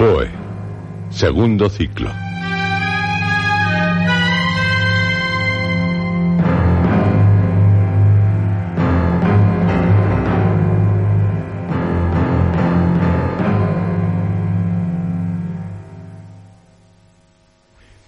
[0.00, 0.30] Poe,
[1.10, 2.10] segundo ciclo.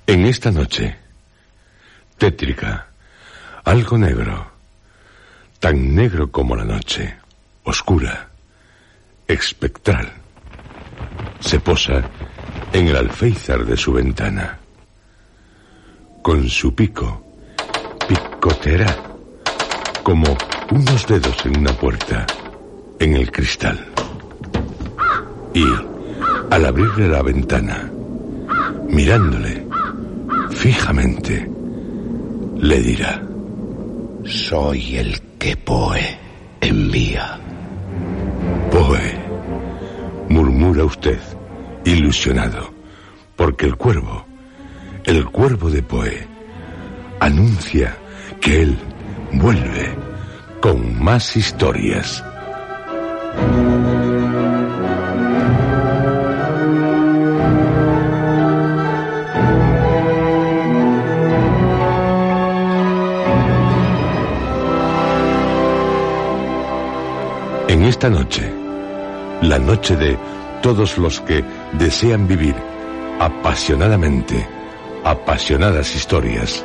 [0.06, 0.96] En esta noche,
[2.16, 2.86] tétrica,
[3.64, 4.50] algo negro,
[5.60, 7.18] tan negro como la noche,
[7.64, 8.30] oscura,
[9.28, 10.21] espectral,
[11.42, 12.02] se posa
[12.72, 14.58] en el alféizar de su ventana.
[16.22, 17.22] Con su pico,
[18.08, 18.96] picoteará
[20.02, 20.36] como
[20.70, 22.26] unos dedos en una puerta,
[22.98, 23.84] en el cristal.
[25.52, 25.64] Y,
[26.50, 27.90] al abrirle la ventana,
[28.88, 29.66] mirándole
[30.50, 31.50] fijamente,
[32.58, 33.22] le dirá,
[34.24, 36.18] Soy el que Poe
[36.60, 37.38] envía.
[38.70, 39.21] Poe,
[40.72, 41.18] murmura usted,
[41.84, 42.72] ilusionado,
[43.36, 44.24] porque el cuervo,
[45.04, 46.26] el cuervo de Poe,
[47.20, 47.94] anuncia
[48.40, 48.78] que él
[49.32, 49.94] vuelve
[50.62, 52.24] con más historias.
[67.68, 68.62] En esta noche,
[69.42, 70.16] la noche de
[70.62, 72.54] todos los que desean vivir
[73.20, 74.46] apasionadamente,
[75.04, 76.64] apasionadas historias,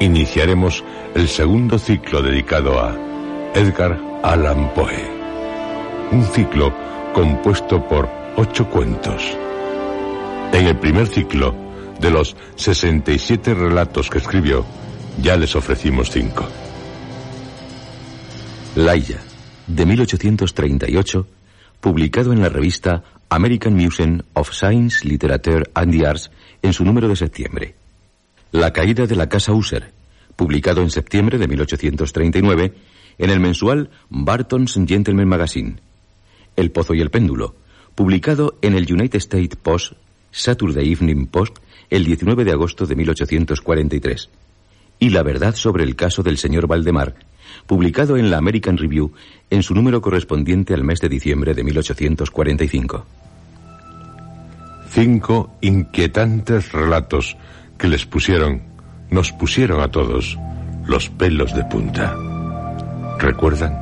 [0.00, 0.82] iniciaremos
[1.14, 2.96] el segundo ciclo dedicado a
[3.54, 5.10] Edgar Allan Poe.
[6.12, 6.72] Un ciclo
[7.12, 9.22] compuesto por ocho cuentos.
[10.52, 11.54] En el primer ciclo,
[12.00, 14.64] de los 67 relatos que escribió,
[15.20, 16.46] ya les ofrecimos cinco.
[18.76, 19.18] Laia,
[19.66, 21.26] de 1838,
[21.80, 26.30] publicado en la revista American Museum of Science, Literature and the Arts
[26.62, 27.74] en su número de septiembre.
[28.52, 29.92] La caída de la Casa User,
[30.36, 32.74] publicado en septiembre de 1839
[33.18, 35.76] en el mensual Barton's Gentleman Magazine.
[36.54, 37.56] El Pozo y el Péndulo,
[37.94, 39.94] publicado en el United States Post,
[40.30, 41.58] Saturday Evening Post,
[41.90, 44.30] el 19 de agosto de 1843.
[44.98, 47.16] Y La verdad sobre el caso del señor Valdemar,
[47.66, 49.12] publicado en la American Review
[49.50, 53.06] en su número correspondiente al mes de diciembre de 1845.
[54.90, 57.36] Cinco inquietantes relatos
[57.78, 58.62] que les pusieron,
[59.10, 60.38] nos pusieron a todos
[60.86, 62.16] los pelos de punta.
[63.18, 63.76] ¿Recuerdan?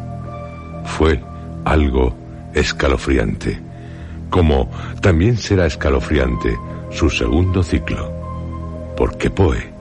[0.84, 1.20] Fue
[1.64, 2.16] algo
[2.54, 3.60] escalofriante,
[4.30, 6.56] como también será escalofriante
[6.90, 8.12] su segundo ciclo,
[8.96, 9.72] porque Poe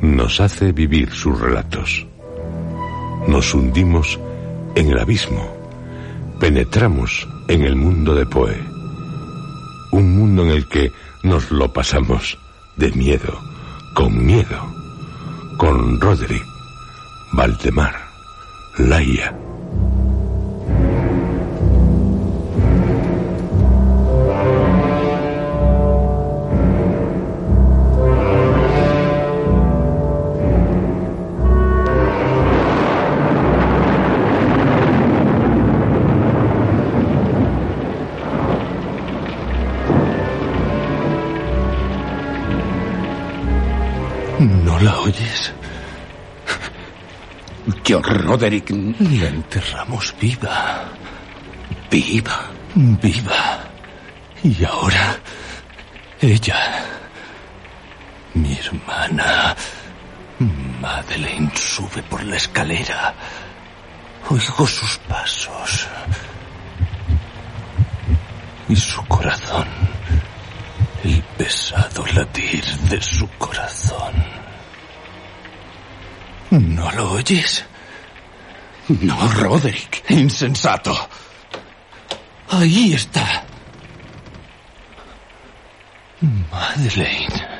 [0.00, 2.06] nos hace vivir sus relatos.
[3.26, 4.18] Nos hundimos
[4.74, 5.46] en el abismo,
[6.40, 8.56] penetramos en el mundo de Poe,
[9.92, 12.38] un mundo en el que nos lo pasamos
[12.76, 13.38] de miedo,
[13.94, 14.66] con miedo,
[15.56, 16.44] con Roderick,
[17.32, 17.94] Valdemar,
[18.78, 19.51] Laia.
[48.32, 50.88] Roderick, La enterramos viva,
[51.90, 52.50] viva.
[52.74, 53.60] viva.
[54.42, 55.18] Y ahora,
[56.18, 56.82] ella,
[58.32, 59.54] mi hermana,
[60.80, 63.12] Madeleine, sube por la escalera.
[64.30, 65.86] Oigo sus pasos.
[68.66, 69.68] Y su corazón
[71.36, 74.14] pesado latir de su corazón.
[76.50, 77.66] ¿No lo oyes?
[78.88, 80.04] No, Roderick.
[80.10, 80.94] Insensato.
[82.48, 83.44] Ahí está.
[86.50, 87.52] Madeleine.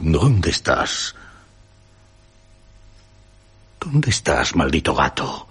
[0.00, 1.14] ¿Dónde estás?
[3.90, 5.48] ¿Dónde estás, maldito gato?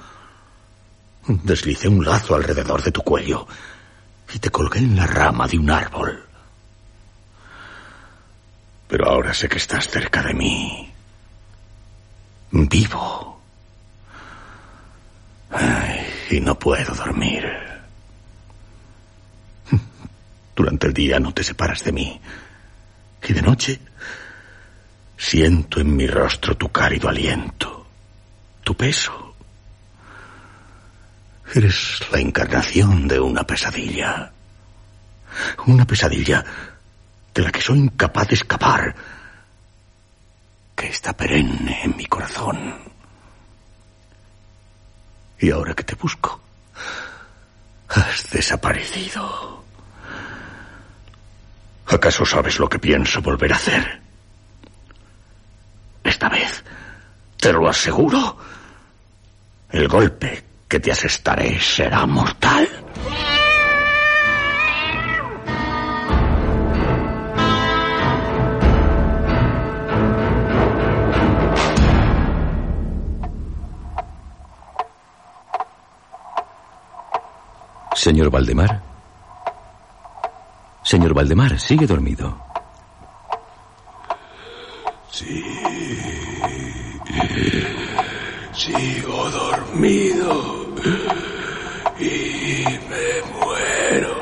[1.28, 3.46] Deslicé un lazo alrededor de tu cuello
[4.34, 6.24] y te colgué en la rama de un árbol.
[8.88, 10.90] Pero ahora sé que estás cerca de mí.
[12.52, 13.42] Vivo.
[15.52, 17.46] Ay, y no puedo dormir.
[20.56, 22.22] Durante el día no te separas de mí.
[23.28, 23.82] Y de noche
[25.18, 27.79] siento en mi rostro tu cálido aliento,
[28.69, 29.33] tu peso.
[31.56, 34.31] Eres la encarnación de una pesadilla.
[35.66, 36.45] Una pesadilla
[37.33, 38.95] de la que soy incapaz de escapar,
[40.75, 42.75] que está perenne en mi corazón.
[45.39, 46.39] Y ahora que te busco,
[47.88, 49.63] has desaparecido.
[51.88, 54.00] ¿Acaso sabes lo que pienso volver a hacer?
[56.04, 56.63] Esta vez,
[57.39, 58.38] te lo aseguro,
[59.71, 62.68] el golpe que te asestaré será mortal.
[77.95, 78.81] Señor Valdemar.
[80.83, 82.42] Señor Valdemar, sigue dormido.
[85.12, 85.44] Sí.
[88.60, 90.66] Sigo dormido.
[91.98, 94.16] Y me muero.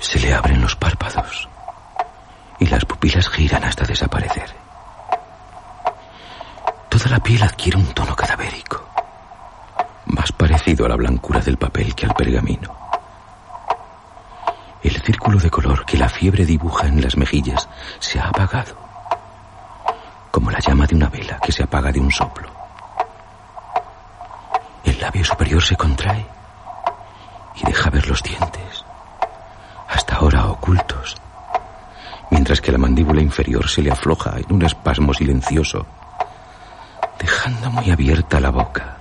[0.00, 1.46] Se le abren los párpados
[2.58, 4.48] y las pupilas giran hasta desaparecer.
[6.88, 8.88] Toda la piel adquiere un tono cadavérico,
[10.06, 12.74] más parecido a la blancura del papel que al pergamino.
[14.82, 17.68] El círculo de color que la fiebre dibuja en las mejillas
[17.98, 18.87] se ha apagado,
[20.38, 22.48] como la llama de una vela que se apaga de un soplo.
[24.84, 26.24] El labio superior se contrae
[27.56, 28.84] y deja ver los dientes,
[29.88, 31.16] hasta ahora ocultos,
[32.30, 35.84] mientras que la mandíbula inferior se le afloja en un espasmo silencioso,
[37.18, 38.96] dejando muy abierta la boca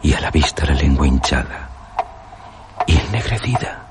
[0.00, 1.68] y a la vista la lengua hinchada
[2.86, 3.82] y ennegrecida.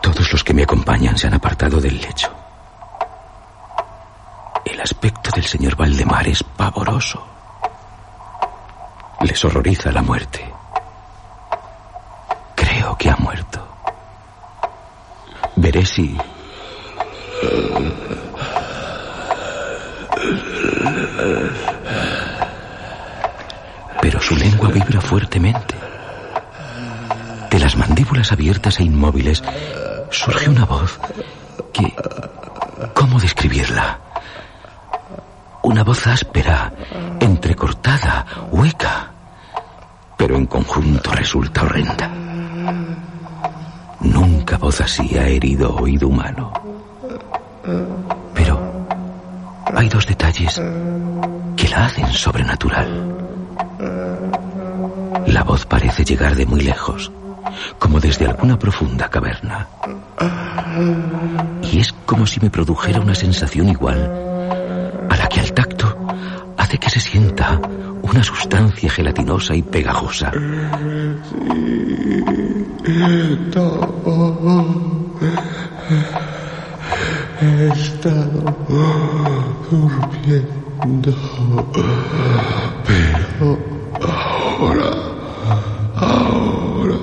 [0.00, 2.41] Todos los que me acompañan se han apartado del lecho.
[4.72, 7.22] El aspecto del señor Valdemar es pavoroso.
[9.20, 10.50] Les horroriza la muerte.
[12.54, 13.68] Creo que ha muerto.
[15.56, 16.16] Veré si...
[24.00, 25.74] Pero su lengua vibra fuertemente.
[27.50, 29.42] De las mandíbulas abiertas e inmóviles
[30.10, 30.98] surge una voz
[31.74, 31.94] que...
[32.94, 33.98] ¿Cómo describirla?
[35.64, 36.72] Una voz áspera,
[37.20, 39.10] entrecortada, hueca,
[40.16, 42.10] pero en conjunto resulta horrenda.
[44.00, 46.52] Nunca voz así ha herido oído humano.
[48.34, 48.86] Pero
[49.76, 50.60] hay dos detalles
[51.56, 53.16] que la hacen sobrenatural.
[55.26, 57.12] La voz parece llegar de muy lejos,
[57.78, 59.68] como desde alguna profunda caverna.
[61.62, 64.31] Y es como si me produjera una sensación igual
[65.32, 65.96] que al tacto
[66.58, 67.60] hace que se sienta
[68.02, 70.30] una sustancia gelatinosa y pegajosa.
[77.40, 78.54] He estado
[79.70, 81.12] durmiendo.
[82.86, 83.58] Pero
[84.02, 84.90] ahora,
[85.96, 86.98] ahora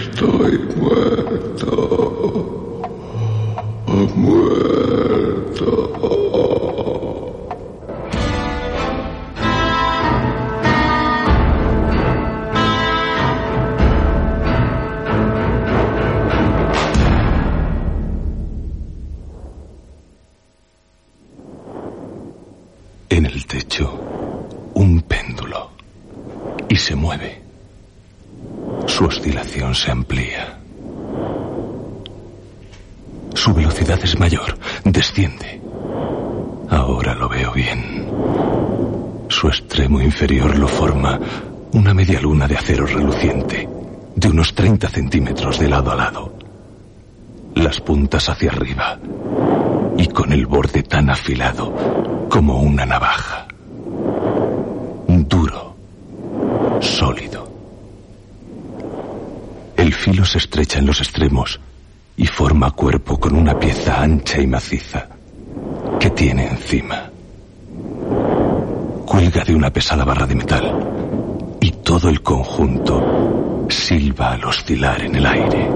[0.00, 1.72] estoy muerto.
[4.16, 5.89] Muerto.
[29.80, 30.58] Se amplía.
[33.32, 35.62] Su velocidad es mayor, desciende.
[36.68, 38.06] Ahora lo veo bien.
[39.28, 41.18] Su extremo inferior lo forma
[41.72, 43.66] una media luna de acero reluciente,
[44.16, 46.34] de unos 30 centímetros de lado a lado.
[47.54, 48.98] Las puntas hacia arriba
[49.96, 53.46] y con el borde tan afilado como una navaja.
[55.08, 55.74] Duro,
[56.80, 57.29] sólido.
[59.90, 61.58] El filo se estrecha en los extremos
[62.16, 65.08] y forma cuerpo con una pieza ancha y maciza
[65.98, 67.10] que tiene encima.
[69.04, 75.16] Cuelga de una pesada barra de metal y todo el conjunto silba al oscilar en
[75.16, 75.68] el aire.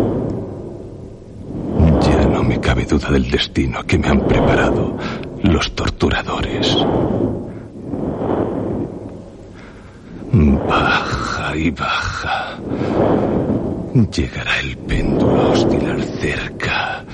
[2.00, 4.96] Ya no me cabe duda del destino que me han preparado
[5.42, 6.76] los torturadores.
[10.68, 12.60] Baja y baja.
[13.94, 17.04] Llegará el péndulo a oscilar cerca,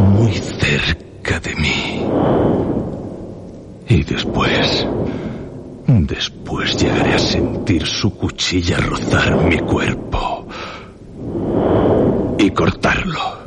[0.00, 2.04] muy cerca de mí.
[3.88, 4.84] Y después,
[5.86, 10.48] después llegaré a sentir su cuchilla rozar mi cuerpo
[12.36, 13.41] y cortarlo.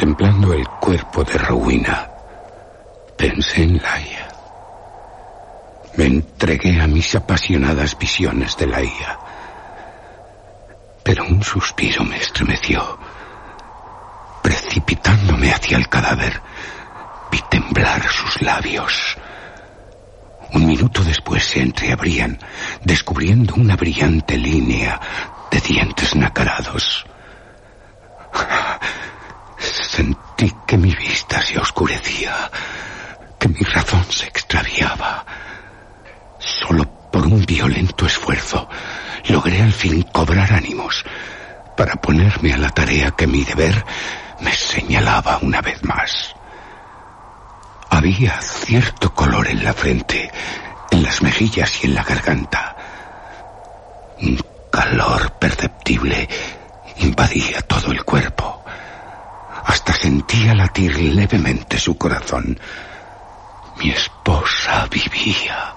[0.00, 2.08] Contemplando el cuerpo de Rowena,
[3.18, 4.28] pensé en Laia.
[5.98, 9.18] Me entregué a mis apasionadas visiones de Laia.
[11.02, 12.98] Pero un suspiro me estremeció.
[14.42, 16.40] Precipitándome hacia el cadáver,
[17.30, 19.18] vi temblar sus labios.
[20.54, 22.38] Un minuto después se entreabrían,
[22.82, 24.98] descubriendo una brillante línea
[25.50, 27.04] de dientes nacarados.
[29.90, 32.48] Sentí que mi vista se oscurecía,
[33.40, 35.24] que mi razón se extraviaba.
[36.38, 38.68] Solo por un violento esfuerzo
[39.24, 41.04] logré al fin cobrar ánimos
[41.76, 43.84] para ponerme a la tarea que mi deber
[44.38, 46.36] me señalaba una vez más.
[47.90, 50.30] Había cierto color en la frente,
[50.92, 52.76] en las mejillas y en la garganta.
[54.22, 54.38] Un
[54.70, 56.28] calor perceptible
[56.98, 58.60] invadía todo el cuerpo.
[59.64, 62.58] Hasta sentía latir levemente su corazón.
[63.78, 65.74] Mi esposa vivía.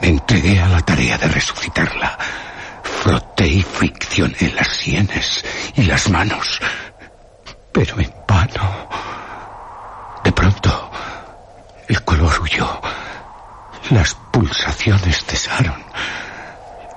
[0.00, 2.18] Me entregué a la tarea de resucitarla.
[2.82, 5.44] Froté y friccioné las sienes
[5.74, 6.60] y las manos,
[7.72, 8.88] pero en vano.
[10.24, 10.90] De pronto,
[11.88, 12.80] el color huyó.
[13.90, 15.82] Las pulsaciones cesaron.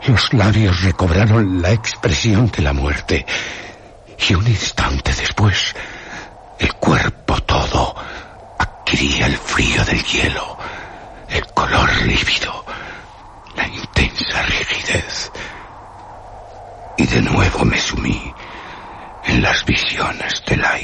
[0.08, 3.26] Los labios recobraron la expresión de la muerte.
[4.18, 5.76] Y un instante después,
[6.60, 7.96] el cuerpo todo
[8.58, 10.58] adquiría el frío del hielo,
[11.30, 12.66] el color lívido,
[13.56, 15.32] la intensa rigidez.
[16.98, 18.34] Y de nuevo me sumí
[19.26, 20.80] en las visiones de la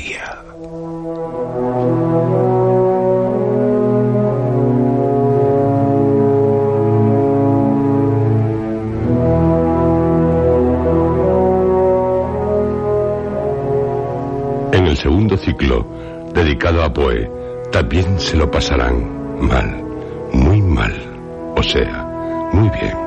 [14.99, 15.85] segundo ciclo,
[16.33, 17.29] dedicado a Poe,
[17.71, 19.83] también se lo pasarán mal,
[20.33, 20.93] muy mal,
[21.55, 22.97] o sea, muy bien,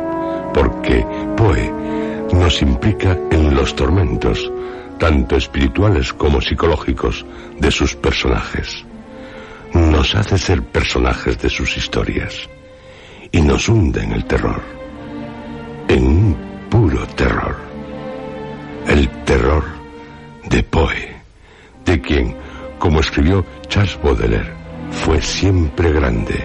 [0.55, 1.07] porque
[1.37, 1.71] Poe
[2.33, 4.51] nos implica en los tormentos,
[4.99, 7.27] tanto espirituales como psicológicos,
[7.59, 8.85] de sus personajes.
[9.75, 12.49] Nos hace ser personajes de sus historias
[13.31, 14.63] y nos hunde en el terror,
[15.89, 16.37] en un
[16.71, 17.57] puro terror,
[18.87, 19.65] el terror
[20.49, 21.22] de Poe,
[21.93, 22.35] de quien,
[22.79, 24.51] como escribió Charles Baudelaire,
[24.91, 26.43] fue siempre grande,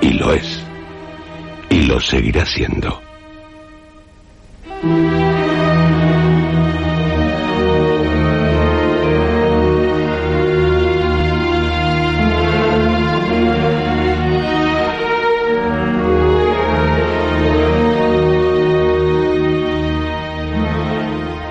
[0.00, 0.60] y lo es,
[1.70, 3.00] y lo seguirá siendo.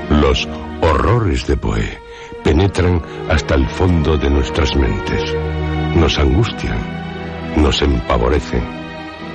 [0.09, 0.47] Los
[0.81, 2.04] horrores de Poe
[2.45, 5.33] penetran hasta el fondo de nuestras mentes,
[5.95, 6.77] nos angustian,
[7.57, 8.63] nos empavorecen,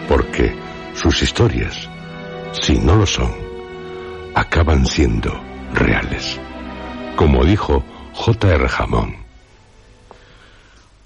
[0.09, 0.57] porque
[0.95, 1.88] sus historias,
[2.52, 3.33] si no lo son,
[4.33, 5.33] acaban siendo
[5.75, 6.40] reales.
[7.17, 8.67] Como dijo J.R.
[8.79, 9.17] Hammond,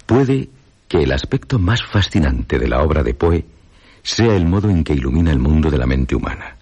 [0.05, 0.49] Puede
[0.87, 3.45] que el aspecto más fascinante de la obra de Poe
[4.03, 6.57] sea el modo en que ilumina el mundo de la mente humana.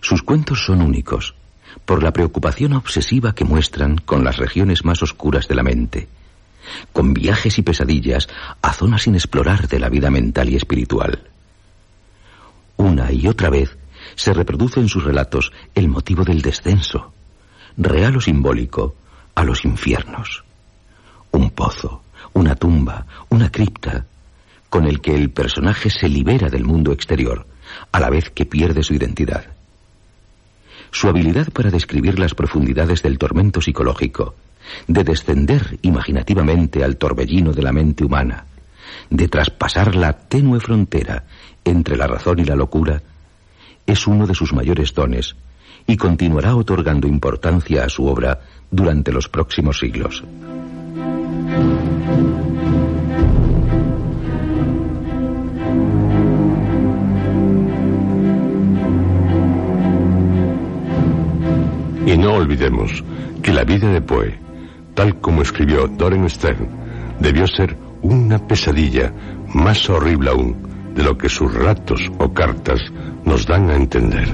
[0.00, 1.34] Sus cuentos son únicos,
[1.84, 6.08] por la preocupación obsesiva que muestran con las regiones más oscuras de la mente,
[6.92, 8.28] con viajes y pesadillas
[8.62, 11.28] a zonas sin explorar de la vida mental y espiritual.
[12.76, 13.76] Una y otra vez
[14.14, 17.12] se reproduce en sus relatos el motivo del descenso,
[17.76, 18.94] real o simbólico,
[19.34, 20.44] a los infiernos.
[21.30, 22.02] Un pozo,
[22.32, 24.06] una tumba, una cripta,
[24.70, 27.46] con el que el personaje se libera del mundo exterior,
[27.92, 29.55] a la vez que pierde su identidad.
[30.98, 34.34] Su habilidad para describir las profundidades del tormento psicológico,
[34.88, 38.46] de descender imaginativamente al torbellino de la mente humana,
[39.10, 41.24] de traspasar la tenue frontera
[41.66, 43.02] entre la razón y la locura,
[43.84, 45.36] es uno de sus mayores dones
[45.86, 50.24] y continuará otorgando importancia a su obra durante los próximos siglos.
[62.06, 63.02] Y no olvidemos
[63.42, 64.38] que la vida de Poe,
[64.94, 66.68] tal como escribió Doren Stern,
[67.18, 69.12] debió ser una pesadilla
[69.52, 70.56] más horrible aún
[70.94, 72.80] de lo que sus relatos o cartas
[73.24, 74.28] nos dan a entender.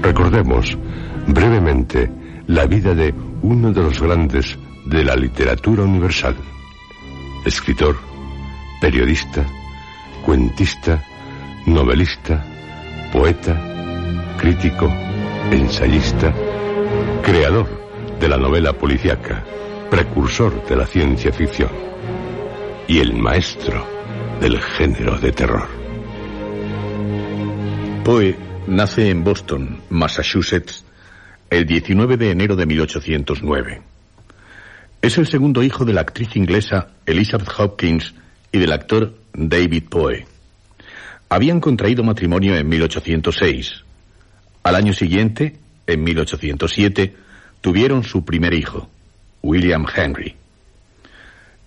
[0.00, 0.78] Recordemos
[1.26, 2.10] brevemente
[2.46, 6.36] la vida de uno de los grandes de la literatura universal.
[7.44, 7.96] Escritor,
[8.80, 9.44] periodista,
[10.24, 11.04] cuentista,
[11.66, 12.44] novelista,
[13.12, 14.86] poeta, crítico,
[15.50, 16.32] ensayista,
[17.22, 17.68] creador
[18.20, 19.44] de la novela policíaca,
[19.90, 21.70] precursor de la ciencia ficción
[22.86, 23.84] y el maestro
[24.40, 25.68] del género de terror.
[28.04, 28.36] Poe
[28.68, 30.84] nace en Boston, Massachusetts,
[31.50, 33.95] el 19 de enero de 1809.
[35.06, 38.12] Es el segundo hijo de la actriz inglesa Elizabeth Hopkins
[38.50, 40.26] y del actor David Poe.
[41.28, 43.84] Habían contraído matrimonio en 1806.
[44.64, 47.14] Al año siguiente, en 1807,
[47.60, 48.90] tuvieron su primer hijo,
[49.42, 50.34] William Henry.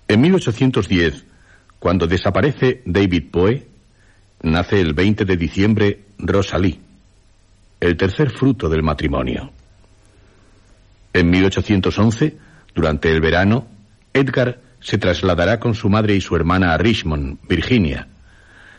[0.10, 1.24] En 1810,
[1.80, 3.66] cuando desaparece David Poe,
[4.42, 6.82] nace el 20 de diciembre Rosalie,
[7.80, 9.50] el tercer fruto del matrimonio.
[11.14, 13.68] En 1811, durante el verano,
[14.14, 18.08] Edgar se trasladará con su madre y su hermana a Richmond, Virginia,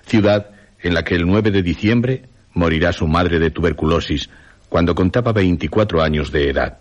[0.06, 0.50] ciudad
[0.82, 2.24] en la que el 9 de diciembre
[2.54, 4.30] morirá su madre de tuberculosis
[4.68, 6.78] cuando contaba 24 años de edad.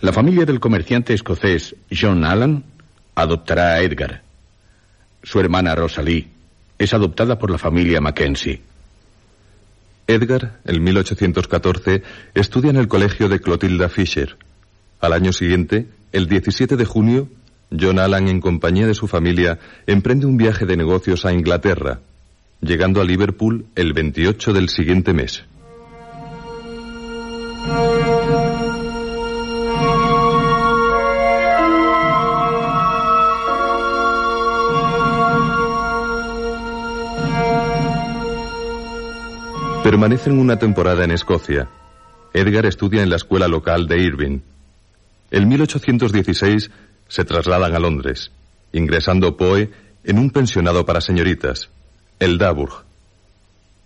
[0.00, 2.64] La familia del comerciante escocés John Allan
[3.14, 4.22] adoptará a Edgar.
[5.22, 6.28] Su hermana Rosalie
[6.78, 8.60] es adoptada por la familia Mackenzie.
[10.06, 12.02] Edgar, en 1814,
[12.34, 14.36] estudia en el colegio de Clotilda Fisher.
[15.00, 17.28] Al año siguiente, el 17 de junio,
[17.78, 22.00] John Allan, en compañía de su familia, emprende un viaje de negocios a Inglaterra,
[22.60, 25.44] llegando a Liverpool el 28 del siguiente mes.
[39.82, 41.68] Permanecen una temporada en Escocia.
[42.32, 44.40] Edgar estudia en la escuela local de Irving.
[45.30, 46.70] En 1816
[47.08, 48.30] se trasladan a Londres,
[48.72, 49.70] ingresando Poe
[50.04, 51.70] en un pensionado para señoritas,
[52.20, 52.84] el Daburg.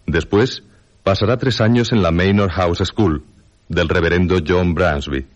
[0.06, 0.62] Después
[1.02, 3.24] pasará tres años en la Manor House School
[3.68, 5.26] del reverendo John Bransby,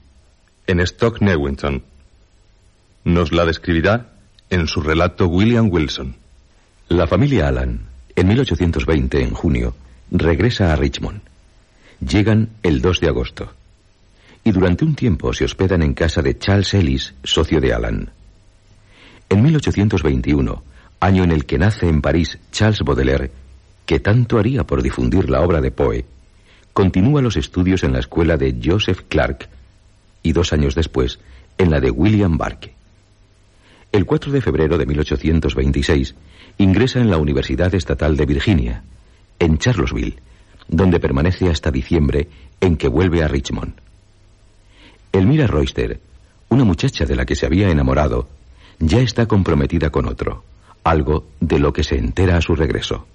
[0.66, 1.82] en Stock Newington.
[3.04, 4.10] Nos la describirá
[4.50, 6.16] en su relato William Wilson.
[6.88, 7.80] La familia Allan,
[8.16, 9.74] en 1820, en junio,
[10.10, 11.20] regresa a Richmond.
[12.00, 13.52] Llegan el 2 de agosto.
[14.44, 18.10] Y durante un tiempo se hospedan en casa de Charles Ellis, socio de Allan.
[19.30, 20.62] En 1821,
[21.00, 23.30] año en el que nace en París Charles Baudelaire,
[23.86, 26.04] que tanto haría por difundir la obra de Poe,
[26.74, 29.48] continúa los estudios en la escuela de Joseph Clark
[30.22, 31.20] y dos años después
[31.56, 32.74] en la de William Barke.
[33.92, 36.14] El 4 de febrero de 1826
[36.58, 38.82] ingresa en la Universidad Estatal de Virginia,
[39.38, 40.18] en Charlottesville,
[40.68, 42.28] donde permanece hasta diciembre,
[42.60, 43.83] en que vuelve a Richmond.
[45.14, 46.00] Elmira Royster,
[46.48, 48.28] una muchacha de la que se había enamorado,
[48.80, 50.42] ya está comprometida con otro,
[50.82, 53.06] algo de lo que se entera a su regreso.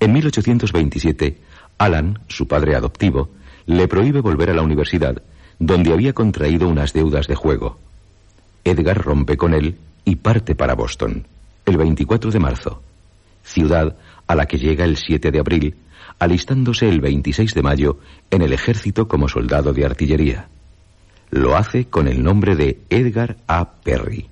[0.00, 1.38] En 1827,
[1.78, 3.30] Alan, su padre adoptivo,
[3.66, 5.22] le prohíbe volver a la universidad,
[5.60, 7.78] donde había contraído unas deudas de juego.
[8.64, 11.28] Edgar rompe con él y parte para Boston,
[11.64, 12.82] el 24 de marzo,
[13.44, 15.76] ciudad a la que llega el 7 de abril,
[16.18, 18.00] alistándose el 26 de mayo
[18.32, 20.48] en el ejército como soldado de artillería.
[21.34, 23.64] Lo hace con el nombre de Edgar A.
[23.82, 24.28] Perry.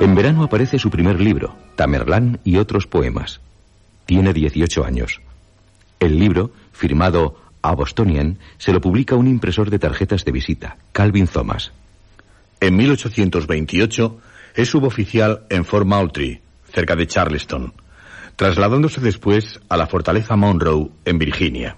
[0.00, 3.40] En verano aparece su primer libro, Tamerlán y otros poemas.
[4.06, 5.20] Tiene 18 años.
[5.98, 11.26] El libro, firmado a Bostonian, se lo publica un impresor de tarjetas de visita, Calvin
[11.26, 11.72] Thomas.
[12.60, 14.18] En 1828
[14.56, 16.42] es suboficial en Fort Moultrie,
[16.72, 17.72] cerca de Charleston,
[18.34, 21.76] trasladándose después a la fortaleza Monroe, en Virginia.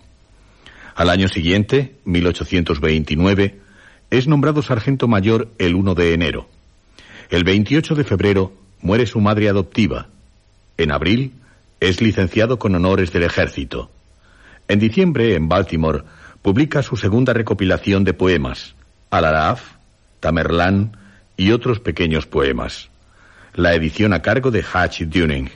[0.95, 3.61] Al año siguiente, 1829,
[4.11, 6.49] es nombrado sargento mayor el 1 de enero.
[7.29, 10.09] El 28 de febrero muere su madre adoptiva.
[10.79, 11.35] En abril
[11.79, 13.91] es licenciado con honores del ejército.
[14.67, 16.05] En diciembre, en Baltimore,
[16.41, 18.75] publica su segunda recopilación de poemas,
[19.11, 19.80] Alaraf,
[20.21, 20.97] Tamerlán
[21.37, 22.91] y otros pequeños poemas.
[23.55, 25.51] La edición a cargo de Hatch Dunning.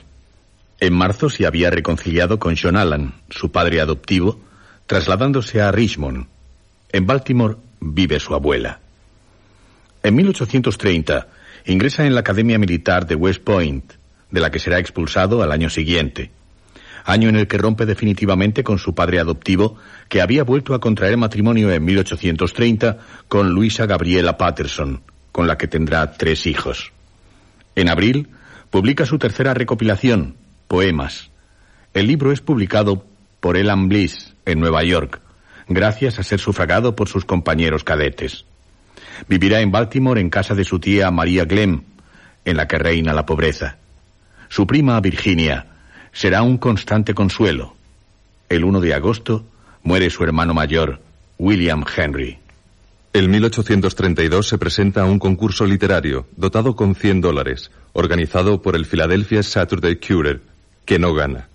[0.79, 4.39] En marzo se había reconciliado con John Allan, su padre adoptivo,
[4.87, 6.27] trasladándose a Richmond.
[6.91, 8.79] En Baltimore vive su abuela.
[10.03, 11.27] En 1830
[11.65, 13.93] ingresa en la Academia Militar de West Point,
[14.29, 16.31] de la que será expulsado al año siguiente,
[17.05, 19.77] año en el que rompe definitivamente con su padre adoptivo,
[20.09, 25.67] que había vuelto a contraer matrimonio en 1830 con Luisa Gabriela Patterson, con la que
[25.67, 26.91] tendrá tres hijos.
[27.75, 28.29] En abril,
[28.71, 30.35] publica su tercera recopilación,
[30.67, 31.29] Poemas.
[31.93, 33.05] El libro es publicado
[33.39, 35.21] por Elan Bliss, en Nueva York,
[35.67, 38.45] gracias a ser sufragado por sus compañeros cadetes.
[39.27, 41.83] Vivirá en Baltimore en casa de su tía María Glemm,
[42.43, 43.77] en la que reina la pobreza.
[44.49, 45.74] Su prima Virginia
[46.15, 47.75] será un constante consuelo.
[48.47, 49.45] El 1 de agosto
[49.83, 51.01] muere su hermano mayor,
[51.37, 52.39] William Henry.
[53.11, 58.85] En 1832 se presenta a un concurso literario dotado con 100 dólares, organizado por el
[58.85, 60.41] Philadelphia Saturday Courier,
[60.85, 61.49] que no gana.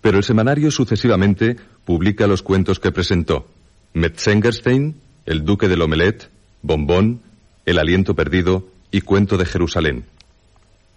[0.00, 3.48] Pero el semanario sucesivamente publica los cuentos que presentó.
[3.94, 6.28] Metzengerstein, El Duque del Omelet,
[6.62, 7.22] Bombón,
[7.66, 10.06] El aliento perdido y Cuento de Jerusalén.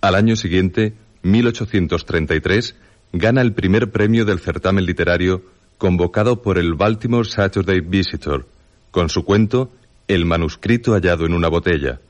[0.01, 2.75] Al año siguiente, 1833,
[3.17, 5.43] gana el primer premio del certamen literario
[5.78, 8.45] convocado por el Baltimore Saturday Visitor,
[8.91, 9.71] con su cuento
[10.08, 12.01] El manuscrito hallado en una botella.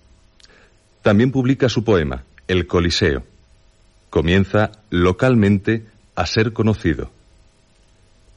[1.04, 3.24] También publica su poema, El Coliseo.
[4.10, 7.12] Comienza localmente a ser conocido.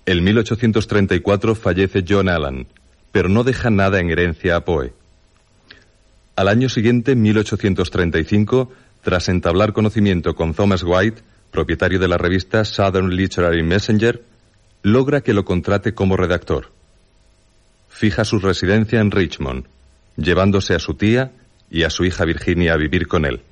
[0.04, 2.66] En 1834 fallece John Allan,
[3.12, 4.92] pero no deja nada en herencia a Poe.
[6.37, 8.70] Al año siguiente, 1835,
[9.02, 14.22] tras entablar conocimiento con Thomas White, propietario de la revista Southern Literary Messenger,
[14.82, 16.70] logra que lo contrate como redactor.
[17.88, 19.66] Fija su residencia en Richmond,
[20.16, 21.32] llevándose a su tía
[21.70, 23.42] y a su hija Virginia a vivir con él.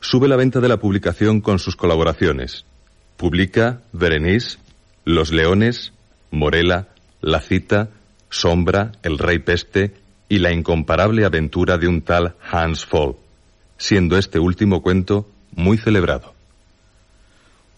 [0.00, 2.64] Sube la venta de la publicación con sus colaboraciones.
[3.16, 4.58] Publica Berenice,
[5.04, 5.92] Los Leones,
[6.30, 6.88] Morela,
[7.20, 7.90] La Cita,
[8.28, 9.94] Sombra, El Rey Peste,
[10.28, 13.16] y la incomparable aventura de un tal Hans Fall,
[13.76, 16.34] siendo este último cuento muy celebrado.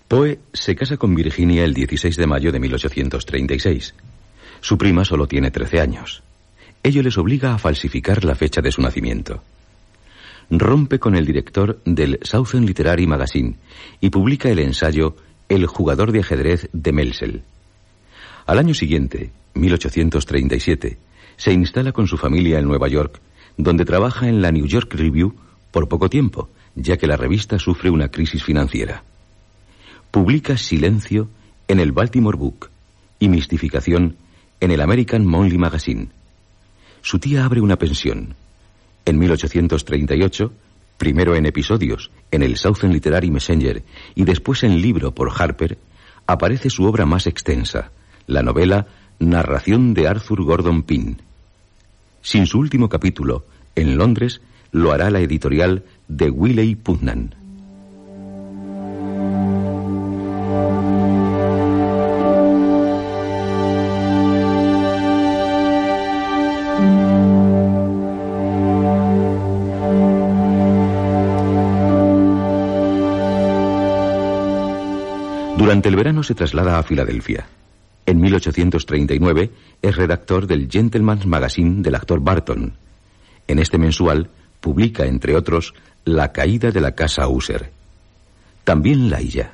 [0.09, 3.95] Poe se casa con Virginia el 16 de mayo de 1836.
[4.61, 6.23] Su prima solo tiene 13 años.
[6.83, 9.43] Ello les obliga a falsificar la fecha de su nacimiento.
[10.49, 13.57] Rompe con el director del Southern Literary Magazine
[14.01, 15.17] y publica el ensayo
[15.49, 17.43] El jugador de ajedrez de Melsel.
[18.47, 20.99] Al año siguiente, 1837,
[21.37, 23.21] se instala con su familia en Nueva York,
[23.57, 25.35] donde trabaja en la New York Review
[25.73, 29.03] por poco tiempo, ya que la revista sufre una crisis financiera.
[30.11, 31.29] Publica Silencio
[31.67, 32.71] en el Baltimore Book
[33.19, 34.17] y Mistificación
[34.61, 36.09] en el American Monthly Magazine.
[37.03, 38.35] Su tía abre una pensión.
[39.05, 40.53] En 1838,
[40.99, 43.83] primero en episodios en el Southern Literary Messenger
[44.15, 45.79] y después en libro por Harper,
[46.27, 47.91] aparece su obra más extensa,
[48.27, 48.87] la novela
[49.19, 51.17] Narración de Arthur Gordon Pym.
[52.23, 54.41] Sin su último capítulo, en Londres,
[54.77, 57.31] lo hará la editorial de Willey Putnam.
[75.57, 77.47] Durante el verano se traslada a Filadelfia.
[78.05, 82.75] En 1839 es redactor del Gentleman's Magazine del actor Barton.
[83.49, 84.29] En este mensual
[84.61, 87.71] publica, entre otros, La caída de la casa User.
[88.65, 89.53] También La Illa.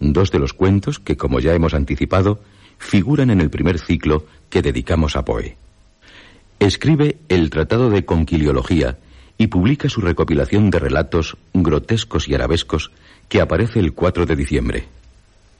[0.00, 2.40] Dos de los cuentos que, como ya hemos anticipado,
[2.78, 5.56] figuran en el primer ciclo que dedicamos a Poe.
[6.60, 8.98] Escribe el Tratado de Conquiliología
[9.36, 12.90] y publica su recopilación de relatos grotescos y arabescos
[13.28, 14.84] que aparece el 4 de diciembre.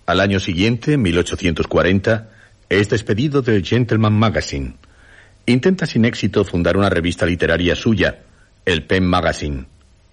[0.07, 2.31] Al año siguiente, 1840,
[2.69, 4.75] es despedido del Gentleman Magazine.
[5.47, 8.19] Intenta sin éxito fundar una revista literaria suya,
[8.69, 9.65] el Pen Magazine.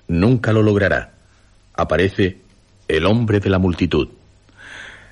[0.08, 1.12] Nunca lo logrará.
[1.74, 2.38] Aparece
[2.88, 4.08] El hombre de la multitud.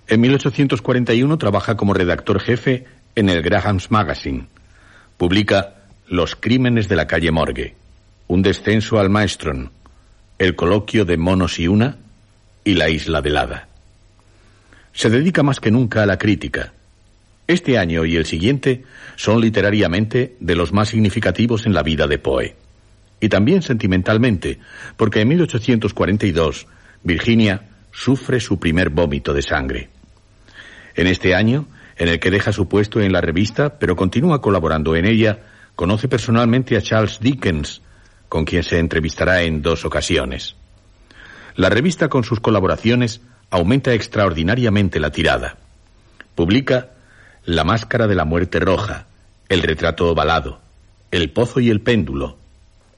[0.07, 4.47] En 1841 trabaja como redactor jefe en el Graham's Magazine.
[5.17, 5.75] Publica
[6.07, 7.75] Los crímenes de la calle Morgue,
[8.27, 9.71] Un descenso al Maestron,
[10.39, 11.97] El coloquio de Monos y Una
[12.63, 13.67] y La isla del Hada.
[14.93, 16.71] Se dedica más que nunca a la crítica.
[17.47, 18.85] Este año y el siguiente
[19.17, 22.62] son literariamente de los más significativos en la vida de Poe.
[23.23, 24.59] Y también sentimentalmente,
[24.97, 26.67] porque en 1842
[27.03, 29.89] Virginia sufre su primer vómito de sangre.
[30.93, 34.97] En este año, en el que deja su puesto en la revista, pero continúa colaborando
[34.97, 35.39] en ella,
[35.73, 37.81] conoce personalmente a Charles Dickens,
[38.27, 40.57] con quien se entrevistará en dos ocasiones.
[41.55, 45.55] La revista con sus colaboraciones aumenta extraordinariamente la tirada.
[46.35, 46.89] Publica
[47.45, 49.05] La máscara de la muerte roja,
[49.47, 50.59] El retrato ovalado,
[51.09, 52.42] El pozo y el péndulo,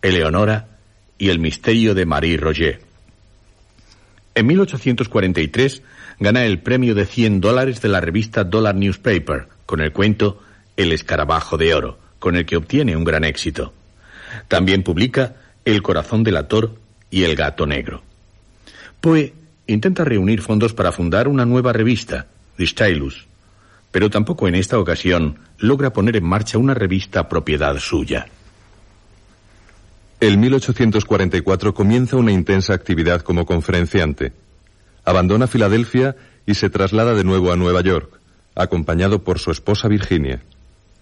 [0.05, 0.67] Eleonora
[1.17, 2.79] y El misterio de Marie Roger.
[4.35, 5.81] En 1843
[6.19, 10.43] gana el premio de 100 dólares de la revista Dollar Newspaper con el cuento
[10.77, 13.73] El escarabajo de oro, con el que obtiene un gran éxito.
[14.47, 16.75] También publica El corazón del ator
[17.09, 18.03] y El gato negro.
[19.01, 19.33] Poe
[19.65, 23.25] intenta reunir fondos para fundar una nueva revista, The Stylus,
[23.91, 28.27] pero tampoco en esta ocasión logra poner en marcha una revista propiedad suya.
[30.21, 34.31] En 1844 comienza una intensa actividad como conferenciante.
[35.03, 38.19] Abandona Filadelfia y se traslada de nuevo a Nueva York,
[38.55, 40.41] acompañado por su esposa Virginia.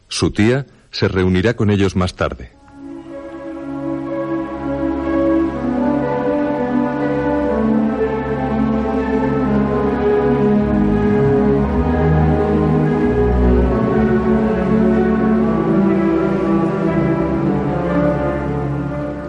[0.07, 2.51] Su tía se reunirá con ellos más tarde.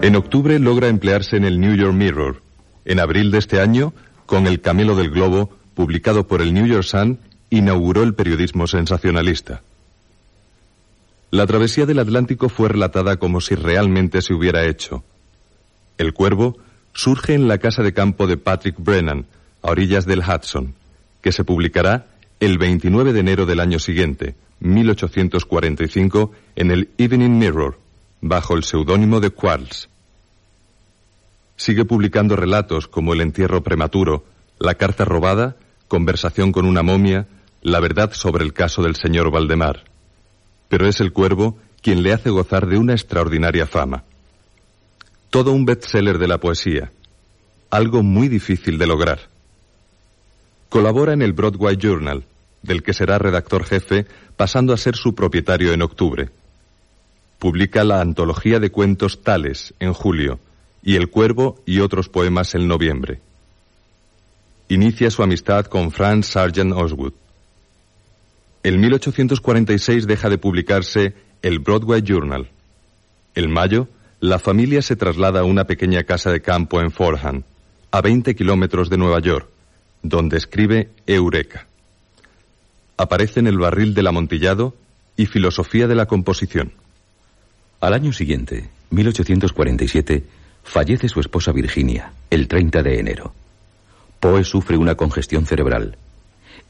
[0.05, 2.43] En octubre logra emplearse en el New York Mirror.
[2.85, 3.91] En abril de este año,
[4.27, 7.17] con El Camelo del Globo, publicado por el New York Sun,
[7.49, 9.63] inauguró el periodismo sensacionalista.
[11.31, 15.03] La travesía del Atlántico fue relatada como si realmente se hubiera hecho.
[15.97, 16.55] El Cuervo
[16.93, 19.25] surge en la casa de campo de Patrick Brennan,
[19.63, 20.75] a orillas del Hudson,
[21.21, 22.05] que se publicará
[22.39, 27.79] el 29 de enero del año siguiente, 1845, en el Evening Mirror,
[28.21, 29.89] bajo el seudónimo de Quarles.
[31.57, 34.25] Sigue publicando relatos como El entierro prematuro,
[34.59, 35.55] La carta robada,
[35.87, 37.27] Conversación con una momia,
[37.61, 39.85] La verdad sobre el caso del señor Valdemar.
[40.67, 44.03] Pero es el cuervo quien le hace gozar de una extraordinaria fama.
[45.29, 46.91] Todo un bestseller de la poesía,
[47.69, 49.19] algo muy difícil de lograr.
[50.69, 52.25] Colabora en el Broadway Journal,
[52.63, 56.29] del que será redactor jefe, pasando a ser su propietario en octubre.
[57.39, 60.39] Publica la antología de cuentos Tales en julio,
[60.85, 63.19] y El Cuervo y otros poemas en noviembre.
[64.69, 67.13] Inicia su amistad con Franz Sargent Oswood.
[68.63, 72.49] En 1846 deja de publicarse el Broadway Journal.
[73.33, 73.87] En mayo,
[74.19, 77.43] la familia se traslada a una pequeña casa de campo en Forham,
[77.91, 79.47] a 20 kilómetros de Nueva York,
[80.03, 81.67] donde escribe Eureka.
[82.97, 84.75] Aparece en el barril del amontillado
[85.17, 86.73] y filosofía de la composición.
[87.81, 90.23] Al año siguiente, 1847,
[90.65, 93.33] Fallece su esposa Virginia, el 30 de enero.
[94.19, 95.95] Poe sufre una congestión cerebral.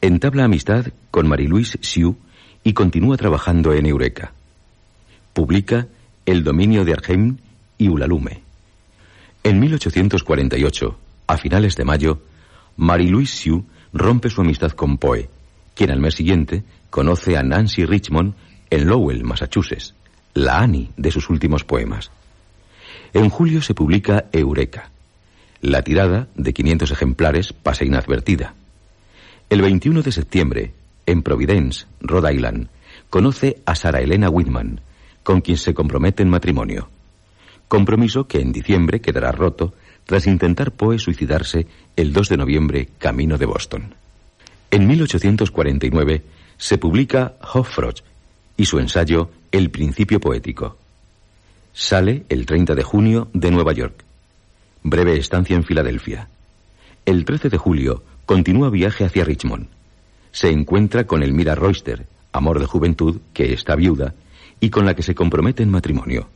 [0.01, 2.15] Entabla amistad con Marie-Louise Sioux
[2.63, 4.34] y continúa trabajando en Eureka.
[5.34, 5.88] Publica
[6.25, 7.38] El dominio de Argem
[7.77, 8.41] y Ulalume.
[9.43, 12.21] En 1848, a finales de mayo,
[12.77, 15.29] Marie-Louise Sioux rompe su amistad con Poe,
[15.73, 18.36] quien al mes siguiente conoce a Nancy Richmond
[18.69, 19.95] en Lowell, Massachusetts,
[20.34, 22.12] la Annie de sus últimos poemas.
[23.13, 24.89] En julio se publica Eureka.
[25.62, 28.54] La tirada, de 500 ejemplares, pasa inadvertida.
[29.50, 30.74] El 21 de septiembre,
[31.06, 32.68] en Providence, Rhode Island,
[33.10, 34.82] conoce a Sara Elena Whitman,
[35.24, 36.89] con quien se compromete en matrimonio.
[37.68, 39.74] Compromiso que en diciembre quedará roto
[40.06, 43.96] tras intentar Poe suicidarse el 2 de noviembre camino de Boston.
[44.70, 46.24] En 1849
[46.58, 48.02] se publica Hoffroch
[48.58, 50.78] y su ensayo El principio poético.
[51.78, 54.06] Sale el 30 de junio de Nueva York.
[54.82, 56.30] Breve estancia en Filadelfia.
[57.06, 59.68] El 13 de julio continúa viaje hacia Richmond.
[60.32, 64.14] Se encuentra con Elmira Royster, amor de juventud, que está viuda,
[64.62, 66.30] y con la que se compromete en matrimonio.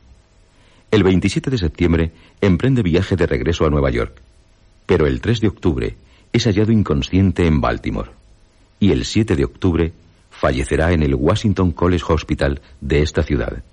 [0.92, 4.22] El 27 de septiembre emprende viaje de regreso a Nueva York,
[4.86, 5.96] pero el 3 de octubre
[6.34, 8.12] es hallado inconsciente en Baltimore
[8.78, 9.94] y el 7 de octubre
[10.32, 13.64] fallecerá en el Washington College Hospital de esta ciudad.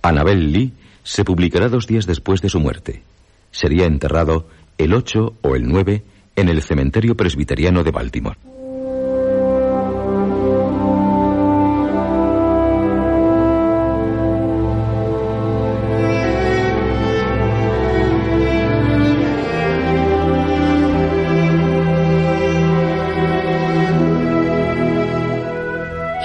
[0.00, 0.72] Annabel Lee
[1.06, 3.00] se publicará dos días después de su muerte.
[3.52, 6.02] Sería enterrado el 8 o el 9
[6.34, 8.36] en el cementerio presbiteriano de Baltimore.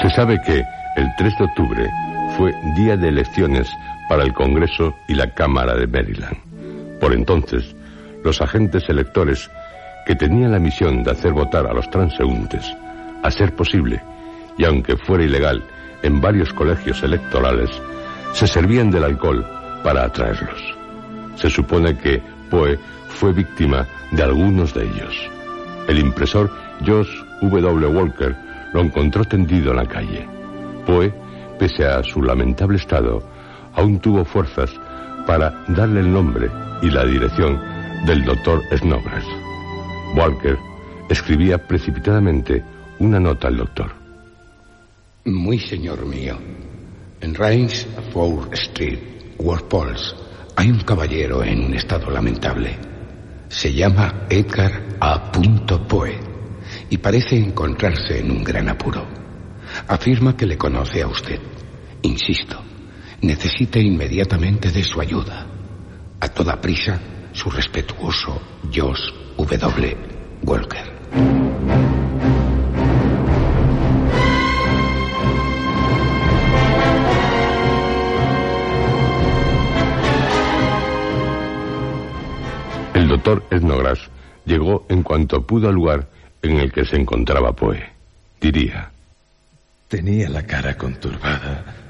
[0.01, 0.63] Se sabe que
[0.95, 1.89] el 3 de octubre
[2.35, 3.69] fue día de elecciones
[4.11, 6.99] para el Congreso y la Cámara de Maryland.
[6.99, 7.73] Por entonces,
[8.25, 9.49] los agentes electores
[10.05, 12.75] que tenían la misión de hacer votar a los transeúntes,
[13.23, 14.03] a ser posible,
[14.57, 15.63] y aunque fuera ilegal,
[16.03, 17.69] en varios colegios electorales,
[18.33, 19.47] se servían del alcohol
[19.81, 20.61] para atraerlos.
[21.37, 25.15] Se supone que Poe fue víctima de algunos de ellos.
[25.87, 26.51] El impresor
[26.85, 27.87] Josh W.
[27.87, 28.35] Walker
[28.73, 30.27] lo encontró tendido en la calle.
[30.85, 31.13] Poe,
[31.57, 33.30] pese a su lamentable estado,
[33.75, 34.71] aún tuvo fuerzas
[35.25, 36.49] para darle el nombre
[36.81, 37.61] y la dirección
[38.05, 39.25] del doctor Snodgrass.
[40.15, 40.57] Walker
[41.09, 42.63] escribía precipitadamente
[42.99, 43.91] una nota al doctor.
[45.25, 46.37] Muy señor mío,
[47.21, 48.99] en Reims Four Street,
[49.37, 49.95] Walpole,
[50.55, 52.77] hay un caballero en un estado lamentable.
[53.47, 55.31] Se llama Edgar A.
[55.31, 56.19] Poe
[56.89, 59.05] y parece encontrarse en un gran apuro.
[59.87, 61.39] Afirma que le conoce a usted.
[62.01, 62.61] Insisto,
[63.21, 65.45] necesita inmediatamente de su ayuda.
[66.19, 66.99] A toda prisa,
[67.33, 68.41] su respetuoso
[68.73, 69.97] Josh W.
[70.43, 70.91] Walker.
[82.93, 83.99] El doctor Ethnogras
[84.45, 86.09] llegó en cuanto pudo al lugar
[86.41, 87.81] en el que se encontraba Poe.
[88.39, 88.91] Diría.
[89.87, 91.80] Tenía la cara conturbada,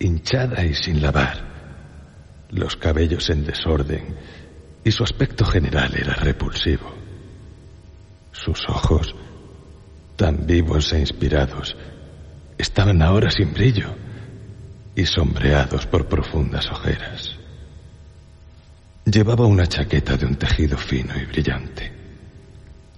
[0.00, 4.16] hinchada y sin lavar, los cabellos en desorden,
[4.82, 6.92] y su aspecto general era repulsivo.
[8.32, 9.14] Sus ojos,
[10.16, 11.76] tan vivos e inspirados,
[12.56, 13.94] estaban ahora sin brillo
[14.96, 17.36] y sombreados por profundas ojeras.
[19.04, 21.92] Llevaba una chaqueta de un tejido fino y brillante,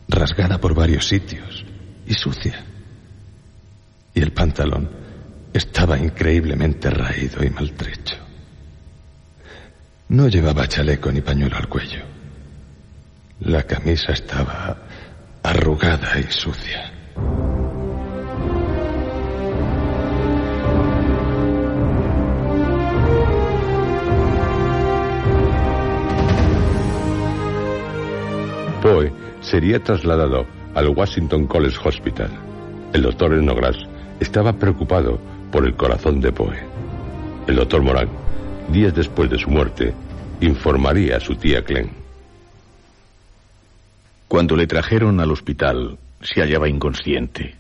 [0.09, 1.65] rasgada por varios sitios
[2.07, 2.65] y sucia.
[4.15, 5.03] Y el pantalón
[5.53, 8.17] estaba increíblemente raído y maltrecho.
[10.09, 12.01] No llevaba chaleco ni pañuelo al cuello.
[13.41, 14.77] La camisa estaba
[15.43, 16.93] arrugada y sucia.
[28.81, 32.31] Poe sería trasladado al Washington College Hospital.
[32.93, 33.77] El doctor Enogras
[34.21, 35.21] estaba preocupado
[35.53, 36.59] por el corazón de Poe.
[37.47, 38.09] El doctor Moran,
[38.73, 39.93] días después de su muerte,
[40.41, 41.91] informaría a su tía Clem.
[44.27, 47.55] Cuando le trajeron al hospital, se hallaba inconsciente.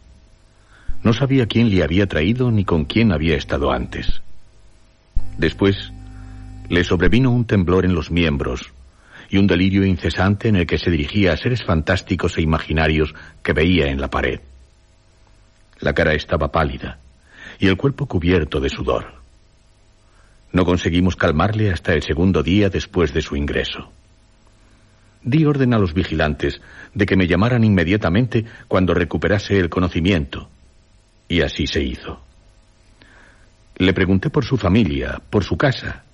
[1.02, 4.22] No sabía quién le había traído ni con quién había estado antes.
[5.36, 5.92] Después,
[6.70, 8.72] le sobrevino un temblor en los miembros
[9.28, 13.52] y un delirio incesante en el que se dirigía a seres fantásticos e imaginarios que
[13.52, 14.40] veía en la pared.
[15.80, 17.01] La cara estaba pálida
[17.58, 19.22] y el cuerpo cubierto de sudor.
[20.52, 23.90] No conseguimos calmarle hasta el segundo día después de su ingreso.
[25.22, 26.60] Di orden a los vigilantes
[26.94, 30.48] de que me llamaran inmediatamente cuando recuperase el conocimiento,
[31.28, 32.20] y así se hizo.
[33.76, 36.04] Le pregunté por su familia, por su casa,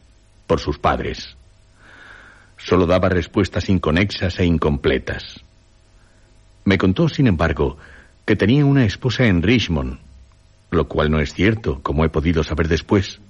[0.46, 1.36] por sus padres.
[2.56, 5.42] Solo daba respuestas inconexas e incompletas.
[6.64, 7.78] Me contó, sin embargo,
[8.24, 9.98] que tenía una esposa en Richmond,
[10.70, 13.20] lo cual no es cierto, como he podido saber después,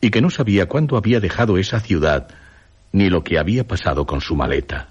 [0.00, 2.28] y que no sabía cuándo había dejado esa ciudad
[2.92, 4.88] ni lo que había pasado con su maleta.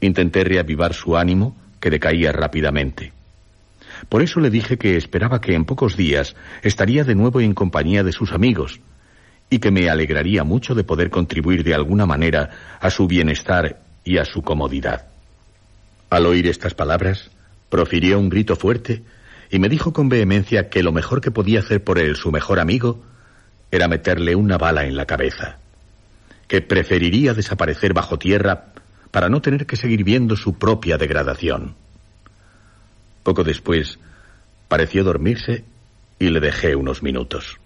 [0.00, 3.12] Intenté reavivar su ánimo, que decaía rápidamente.
[4.08, 8.02] Por eso le dije que esperaba que en pocos días estaría de nuevo en compañía
[8.02, 8.80] de sus amigos
[9.50, 14.18] y que me alegraría mucho de poder contribuir de alguna manera a su bienestar y
[14.18, 15.06] a su comodidad.
[16.10, 17.30] Al oír estas palabras,
[17.68, 19.02] profirió un grito fuerte
[19.50, 22.60] y me dijo con vehemencia que lo mejor que podía hacer por él su mejor
[22.60, 23.02] amigo
[23.70, 25.58] era meterle una bala en la cabeza,
[26.48, 28.66] que preferiría desaparecer bajo tierra
[29.10, 31.74] para no tener que seguir viendo su propia degradación.
[33.22, 33.98] Poco después,
[34.68, 35.64] pareció dormirse
[36.18, 37.58] y le dejé unos minutos.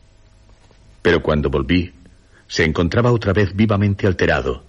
[1.02, 1.92] Pero cuando volví,
[2.46, 4.64] se encontraba otra vez vivamente alterado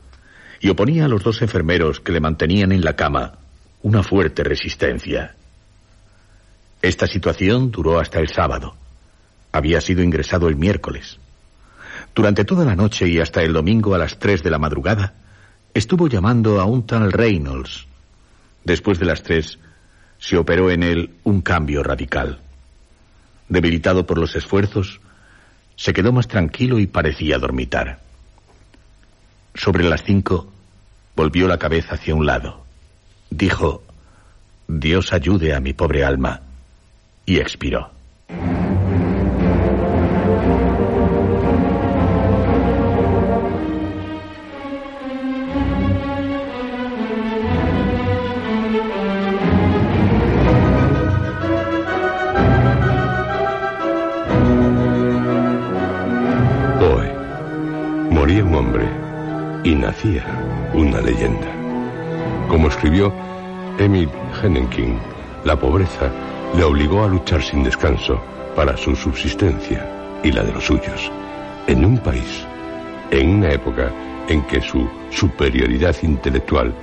[0.59, 3.39] y oponía a los dos enfermeros que le mantenían en la cama
[3.81, 5.35] una fuerte resistencia.
[6.81, 8.75] Esta situación duró hasta el sábado.
[9.51, 11.19] Había sido ingresado el miércoles.
[12.15, 15.13] Durante toda la noche y hasta el domingo a las tres de la madrugada,
[15.73, 17.87] estuvo llamando a un tal Reynolds.
[18.63, 19.59] Después de las tres,
[20.17, 22.39] se operó en él un cambio radical.
[23.47, 25.01] Debilitado por los esfuerzos,
[25.75, 27.99] se quedó más tranquilo y parecía dormitar.
[29.55, 30.51] Sobre las cinco,
[31.15, 32.63] volvió la cabeza hacia un lado.
[33.29, 33.83] Dijo,
[34.67, 36.41] Dios ayude a mi pobre alma,
[37.29, 37.91] y expiró.
[60.73, 61.47] una leyenda.
[62.47, 63.13] Como escribió
[63.77, 64.09] Emil
[64.41, 64.97] Henneking,
[65.43, 66.11] la pobreza
[66.55, 68.21] le obligó a luchar sin descanso
[68.55, 71.11] para su subsistencia y la de los suyos,
[71.67, 72.45] en un país,
[73.11, 73.91] en una época
[74.27, 76.73] en que su superioridad intelectual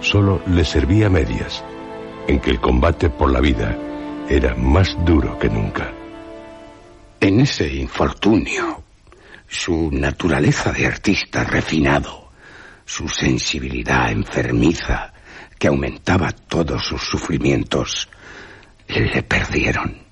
[0.00, 1.62] solo le servía a medias,
[2.26, 3.76] en que el combate por la vida
[4.28, 5.92] era más duro que nunca.
[7.20, 8.82] En ese infortunio,
[9.48, 12.26] su naturaleza de artista refinado
[12.86, 15.12] su sensibilidad enfermiza,
[15.58, 18.08] que aumentaba todos sus sufrimientos,
[18.88, 20.06] le perdieron.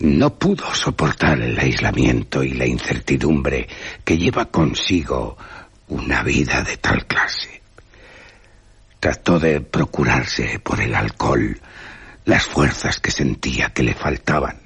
[0.00, 3.68] No pudo soportar el aislamiento y la incertidumbre
[4.04, 5.36] que lleva consigo
[5.88, 7.60] una vida de tal clase.
[8.98, 11.60] Trató de procurarse por el alcohol
[12.24, 14.60] las fuerzas que sentía que le faltaban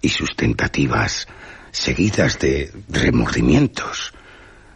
[0.00, 1.26] y sus tentativas,
[1.72, 4.12] seguidas de remordimientos,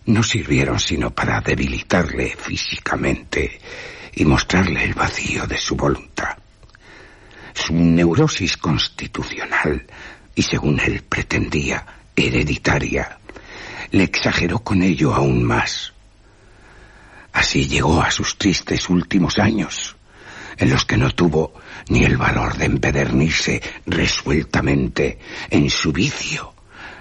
[0.07, 3.61] no sirvieron sino para debilitarle físicamente
[4.15, 6.39] y mostrarle el vacío de su voluntad.
[7.59, 9.85] Su neurosis constitucional,
[10.33, 11.85] y según él pretendía,
[12.15, 13.19] hereditaria,
[13.91, 15.93] le exageró con ello aún más.
[17.33, 19.97] Así llegó a sus tristes últimos años,
[20.57, 21.53] en los que no tuvo
[21.89, 25.19] ni el valor de empedernirse resueltamente
[25.51, 26.55] en su vicio,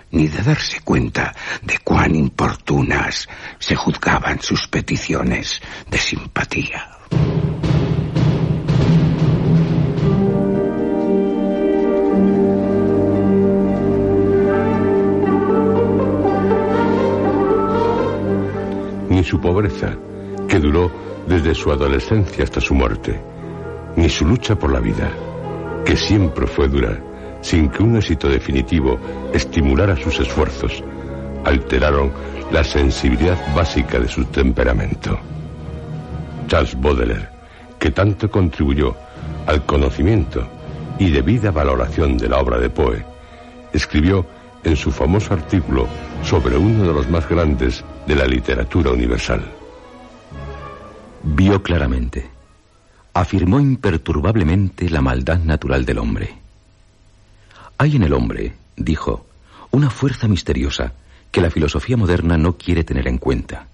[0.10, 3.30] ni de darse cuenta de cuán importunas
[3.60, 6.98] se juzgaban sus peticiones de simpatía.
[19.18, 19.98] Ni su pobreza,
[20.48, 20.92] que duró
[21.26, 23.20] desde su adolescencia hasta su muerte,
[23.96, 25.10] ni su lucha por la vida,
[25.84, 27.02] que siempre fue dura,
[27.42, 29.00] sin que un éxito definitivo
[29.34, 30.84] estimulara sus esfuerzos,
[31.46, 32.12] alteraron
[32.52, 35.18] la sensibilidad básica de su temperamento.
[36.46, 37.30] Charles Baudelaire,
[37.80, 38.96] que tanto contribuyó
[39.48, 40.48] al conocimiento
[41.00, 43.04] y debida valoración de la obra de Poe,
[43.74, 44.28] escribió
[44.64, 45.88] en su famoso artículo
[46.22, 49.46] sobre uno de los más grandes de la literatura universal.
[51.24, 52.30] Vio claramente,
[53.14, 56.48] afirmó imperturbablemente la maldad natural del hombre
[57.78, 59.28] hay en el hombre, dijo,
[59.72, 60.94] una fuerza misteriosa
[61.32, 63.68] que la filosofía moderna no quiere tener en cuenta.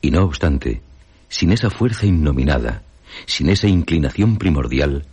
[0.00, 0.80] Y no obstante,
[1.28, 2.82] sin esa fuerza innominada,
[3.26, 5.04] sin esa inclinación primordial,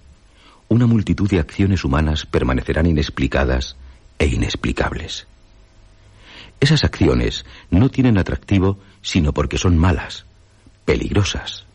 [0.70, 3.76] una multitud de acciones humanas permanecerán inexplicadas
[4.18, 5.28] e inexplicables.
[6.62, 10.26] Esas acciones no tienen atractivo sino porque son malas,
[10.86, 11.66] peligrosas.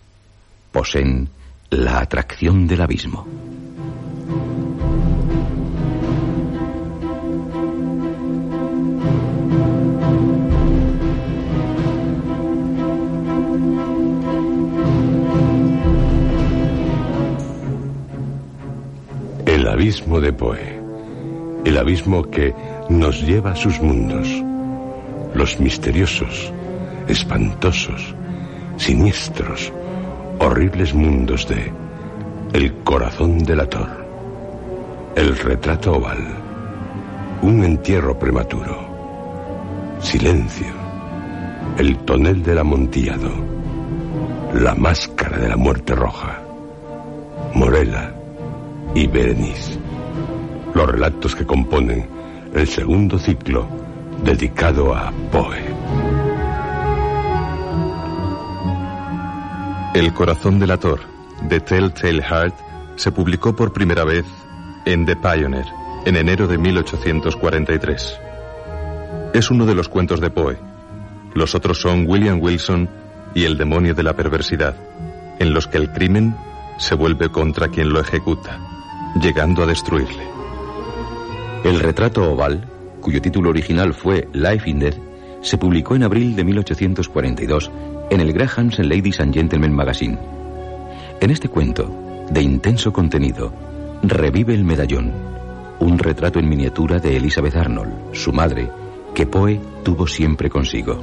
[0.71, 1.29] Poseen
[1.71, 3.27] la atracción del abismo.
[19.47, 20.81] El abismo de Poe.
[21.65, 22.55] El abismo que
[22.89, 24.46] nos lleva a sus mundos.
[25.37, 26.51] Los misteriosos,
[27.09, 28.15] espantosos,
[28.79, 29.71] siniestros,
[30.39, 31.71] horribles mundos de
[32.55, 33.87] El corazón del ator.
[35.15, 36.27] El retrato oval.
[37.43, 38.79] Un entierro prematuro.
[40.01, 40.73] Silencio.
[41.77, 43.31] El tonel del amontillado.
[44.55, 46.41] La máscara de la muerte roja.
[47.53, 48.15] Morela
[48.95, 49.79] y Berenice.
[50.73, 52.09] Los relatos que componen
[52.55, 53.76] el segundo ciclo
[54.23, 55.65] dedicado a Poe.
[59.95, 61.01] El corazón del ator,
[61.43, 62.55] de Telltale Heart,
[62.97, 64.27] se publicó por primera vez
[64.85, 65.67] en The Pioneer
[66.07, 68.21] en enero de 1843.
[69.35, 70.57] Es uno de los cuentos de Poe.
[71.35, 72.89] Los otros son William Wilson
[73.35, 74.77] y El demonio de la perversidad,
[75.41, 76.37] en los que el crimen
[76.79, 78.59] se vuelve contra quien lo ejecuta,
[79.21, 80.23] llegando a destruirle.
[81.65, 82.69] El retrato oval,
[83.07, 84.99] cuyo título original fue Life in Death,
[85.41, 87.71] se publicó en abril de 1842
[88.11, 90.19] en el Graham's Ladies and Gentlemen Magazine.
[91.21, 91.89] En este cuento,
[92.29, 93.53] de intenso contenido,
[94.03, 95.13] revive el medallón,
[95.79, 98.69] un retrato en miniatura de Elizabeth Arnold, su madre,
[99.15, 100.99] que Poe tuvo siempre consigo.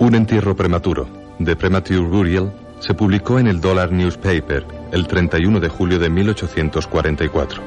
[0.00, 1.06] Un entierro prematuro,
[1.38, 7.62] de Premature Burial, se publicó en el Dollar Newspaper el 31 de julio de 1844.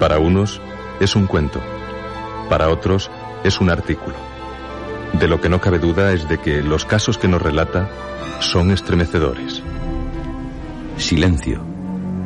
[0.00, 0.60] Para unos
[1.00, 1.60] es un cuento,
[2.48, 3.10] para otros
[3.44, 4.16] es un artículo.
[5.12, 7.88] De lo que no cabe duda es de que los casos que nos relata
[8.40, 9.62] son estremecedores.
[10.96, 11.62] Silencio.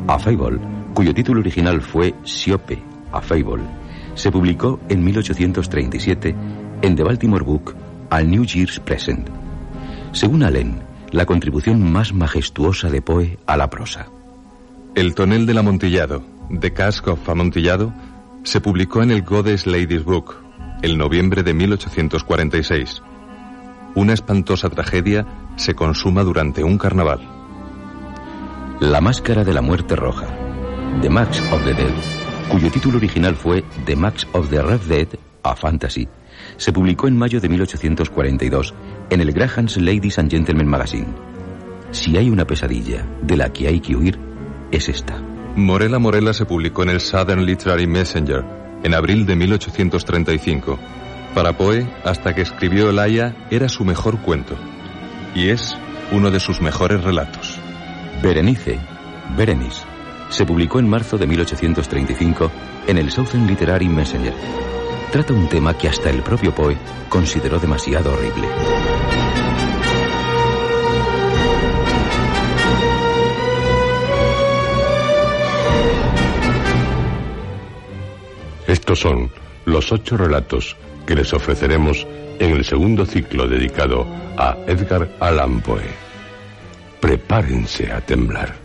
[0.07, 0.59] A Fable,
[0.93, 3.63] cuyo título original fue Siope, a Fable,
[4.15, 6.35] se publicó en 1837
[6.81, 7.75] en The Baltimore Book
[8.09, 9.29] al New Year's Present.
[10.11, 14.07] Según Allen, la contribución más majestuosa de Poe a la prosa.
[14.93, 17.93] El tonel del amontillado, de Cask of Amontillado,
[18.43, 20.35] se publicó en el Goddess Ladies Book,
[20.81, 23.01] el noviembre de 1846.
[23.95, 25.25] Una espantosa tragedia
[25.55, 27.21] se consuma durante un carnaval.
[28.81, 30.27] La máscara de la muerte roja,
[31.01, 31.93] The Max of the Dead,
[32.49, 35.07] cuyo título original fue The Max of the Red Dead,
[35.43, 36.07] a Fantasy,
[36.57, 38.73] se publicó en mayo de 1842
[39.09, 41.13] en el Graham's Ladies and Gentlemen Magazine.
[41.91, 44.19] Si hay una pesadilla de la que hay que huir,
[44.71, 45.32] es esta.
[45.55, 48.43] Morela Morela se publicó en el Southern Literary Messenger
[48.83, 50.79] en abril de 1835.
[51.35, 54.55] Para Poe, hasta que escribió El Aya, era su mejor cuento.
[55.35, 55.77] Y es
[56.11, 57.59] uno de sus mejores relatos.
[58.23, 58.79] Berenice,
[59.37, 59.83] Berenice,
[60.29, 62.51] se publicó en marzo de 1835
[62.87, 64.33] en el Southern Literary Messenger.
[65.11, 66.75] Trata un tema que hasta el propio Poe
[67.09, 68.47] consideró demasiado horrible.
[78.73, 79.29] Estos son
[79.65, 82.07] los ocho relatos que les ofreceremos
[82.39, 85.93] en el segundo ciclo dedicado a Edgar Allan Poe.
[86.99, 88.55] Prepárense a temblar.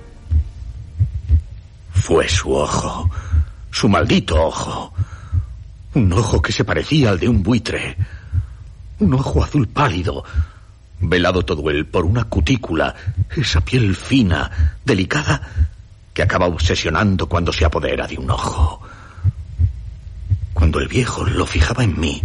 [1.92, 3.10] Fue su ojo,
[3.70, 4.94] su maldito ojo.
[5.92, 7.94] Un ojo que se parecía al de un buitre.
[9.00, 10.24] Un ojo azul pálido,
[11.00, 12.94] velado todo él por una cutícula,
[13.36, 15.42] esa piel fina, delicada,
[16.14, 18.87] que acaba obsesionando cuando se apodera de un ojo.
[20.68, 22.22] Cuando el viejo lo fijaba en mí,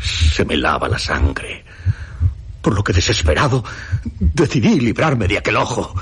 [0.00, 1.64] se me lava la sangre.
[2.62, 3.64] Por lo que desesperado,
[4.20, 6.00] decidí librarme de aquel ojo.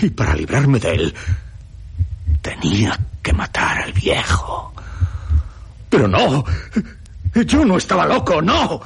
[0.00, 1.14] Y para librarme de él,
[2.40, 4.72] tenía que matar al viejo.
[5.90, 6.44] Pero no,
[7.34, 8.80] yo no estaba loco, no.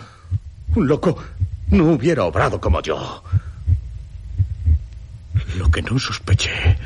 [0.75, 1.23] Un loco
[1.69, 3.23] no hubiera obrado como yo.
[5.59, 6.79] Lo que no sospeché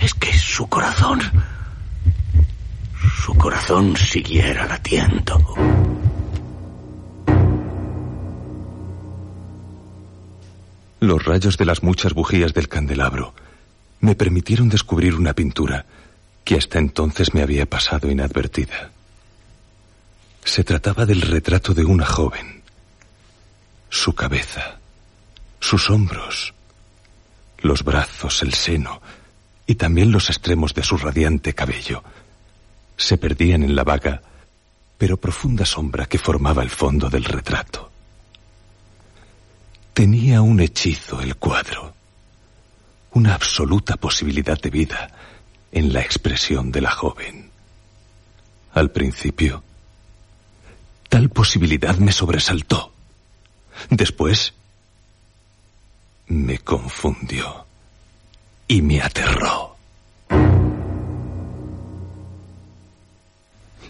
[0.00, 1.20] es que su corazón
[3.20, 5.38] su corazón siguiera latiendo.
[11.00, 13.34] Los rayos de las muchas bujías del candelabro
[14.00, 15.86] me permitieron descubrir una pintura
[16.44, 18.90] que hasta entonces me había pasado inadvertida.
[20.44, 22.62] Se trataba del retrato de una joven.
[23.88, 24.78] Su cabeza,
[25.60, 26.54] sus hombros,
[27.58, 29.00] los brazos, el seno
[29.66, 32.02] y también los extremos de su radiante cabello
[33.02, 34.22] se perdían en la vaga,
[34.98, 37.90] pero profunda sombra que formaba el fondo del retrato.
[39.92, 41.94] Tenía un hechizo el cuadro,
[43.12, 45.10] una absoluta posibilidad de vida
[45.70, 47.50] en la expresión de la joven.
[48.72, 49.62] Al principio,
[51.08, 52.92] tal posibilidad me sobresaltó.
[53.90, 54.54] Después,
[56.28, 57.66] me confundió
[58.66, 59.71] y me aterró.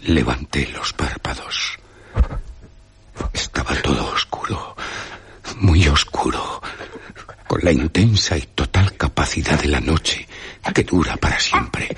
[0.05, 1.79] Levanté los párpados.
[3.31, 4.75] Estaba todo oscuro,
[5.57, 6.61] muy oscuro,
[7.47, 10.27] con la intensa y total capacidad de la noche
[10.73, 11.95] que dura para siempre.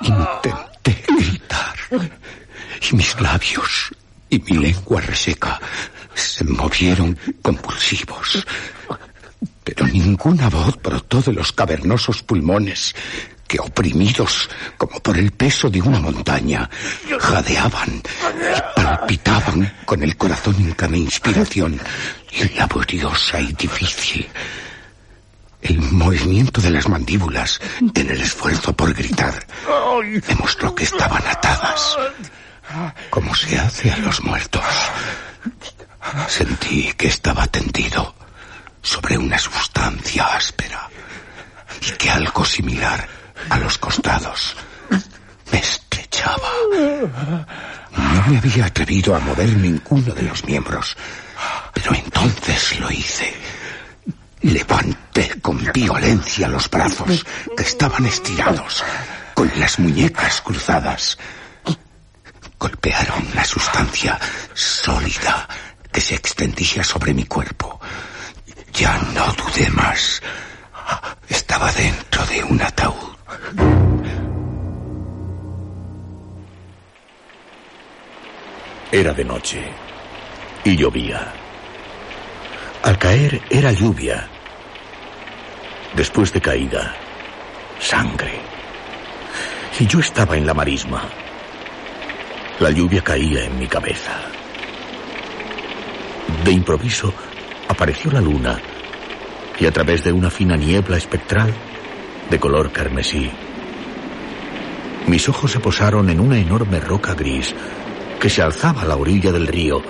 [0.00, 1.76] Intenté gritar
[2.90, 3.90] y mis labios
[4.28, 5.60] y mi lengua reseca
[6.14, 8.46] se movieron convulsivos.
[9.64, 12.94] Pero ninguna voz brotó de los cavernosos pulmones
[13.46, 16.68] que oprimidos como por el peso de una montaña,
[17.18, 21.80] jadeaban y palpitaban con el corazón en cada inspiración
[22.56, 24.28] laboriosa y difícil.
[25.62, 27.60] El movimiento de las mandíbulas
[27.94, 29.46] en el esfuerzo por gritar
[30.26, 31.96] demostró que estaban atadas,
[33.10, 34.62] como se hace a los muertos.
[36.28, 38.14] Sentí que estaba tendido
[38.82, 40.88] sobre una sustancia áspera
[41.80, 43.08] y que algo similar
[43.50, 44.56] a los costados
[45.52, 46.48] me estrechaba.
[47.92, 50.96] No me había atrevido a mover ninguno de los miembros,
[51.72, 53.32] pero entonces lo hice.
[54.42, 57.24] Levanté con violencia los brazos
[57.56, 58.84] que estaban estirados,
[59.34, 61.18] con las muñecas cruzadas.
[62.58, 64.18] Golpearon la sustancia
[64.54, 65.48] sólida
[65.92, 67.80] que se extendía sobre mi cuerpo.
[68.72, 70.22] Ya no dudé más.
[71.28, 73.15] Estaba dentro de un ataúd.
[78.92, 79.60] Era de noche
[80.64, 81.32] y llovía.
[82.82, 84.28] Al caer era lluvia.
[85.96, 86.94] Después de caída,
[87.80, 88.38] sangre.
[89.80, 91.02] Y yo estaba en la marisma.
[92.60, 94.12] La lluvia caía en mi cabeza.
[96.44, 97.12] De improviso
[97.68, 98.60] apareció la luna
[99.58, 101.52] y a través de una fina niebla espectral
[102.30, 103.30] de color carmesí,
[105.06, 107.54] mis ojos se posaron en una enorme roca gris
[108.18, 109.80] que se alzaba a la orilla del río,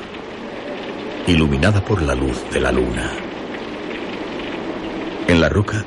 [1.26, 3.12] iluminada por la luz de la luna.
[5.26, 5.84] En la roca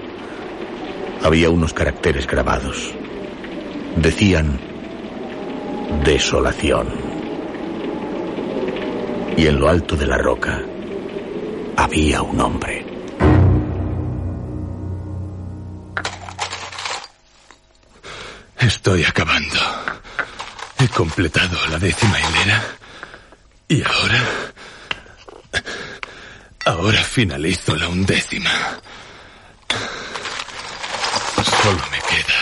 [1.24, 2.92] había unos caracteres grabados.
[3.96, 4.60] Decían
[6.04, 6.88] desolación.
[9.38, 10.62] Y en lo alto de la roca
[11.78, 12.89] había un hombre.
[18.70, 19.60] Estoy acabando.
[20.78, 22.64] He completado la décima hilera.
[23.68, 24.24] Y ahora...
[26.66, 28.52] Ahora finalizo la undécima.
[31.64, 32.40] Solo me queda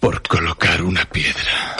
[0.00, 1.76] por colocar una piedra.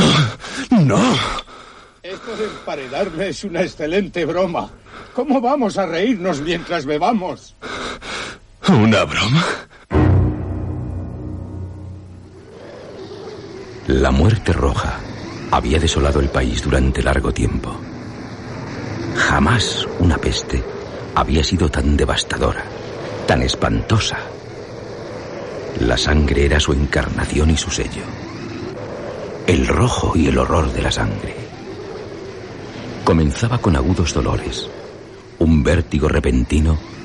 [0.00, 1.16] ¡Oh, ¡No!
[2.02, 4.68] Esto de emparedarme es una excelente broma.
[5.14, 7.54] ¿Cómo vamos a reírnos mientras bebamos?
[8.68, 9.46] ¿Una broma?
[13.86, 15.00] La muerte roja
[15.50, 17.74] había desolado el país durante largo tiempo.
[19.16, 20.62] Jamás una peste
[21.14, 22.62] había sido tan devastadora,
[23.26, 24.18] tan espantosa.
[25.80, 28.04] La sangre era su encarnación y su sello.
[29.46, 31.34] El rojo y el horror de la sangre.
[33.02, 34.68] Comenzaba con agudos dolores,
[35.38, 36.97] un vértigo repentino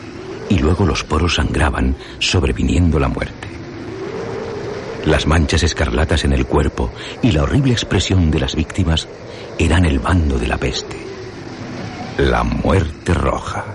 [0.49, 3.53] y luego los poros sangraban, sobreviniendo la muerte.
[5.05, 6.91] Las manchas escarlatas en el cuerpo
[7.21, 9.07] y la horrible expresión de las víctimas
[9.59, 10.97] eran el bando de la peste.
[12.17, 13.65] La muerte roja.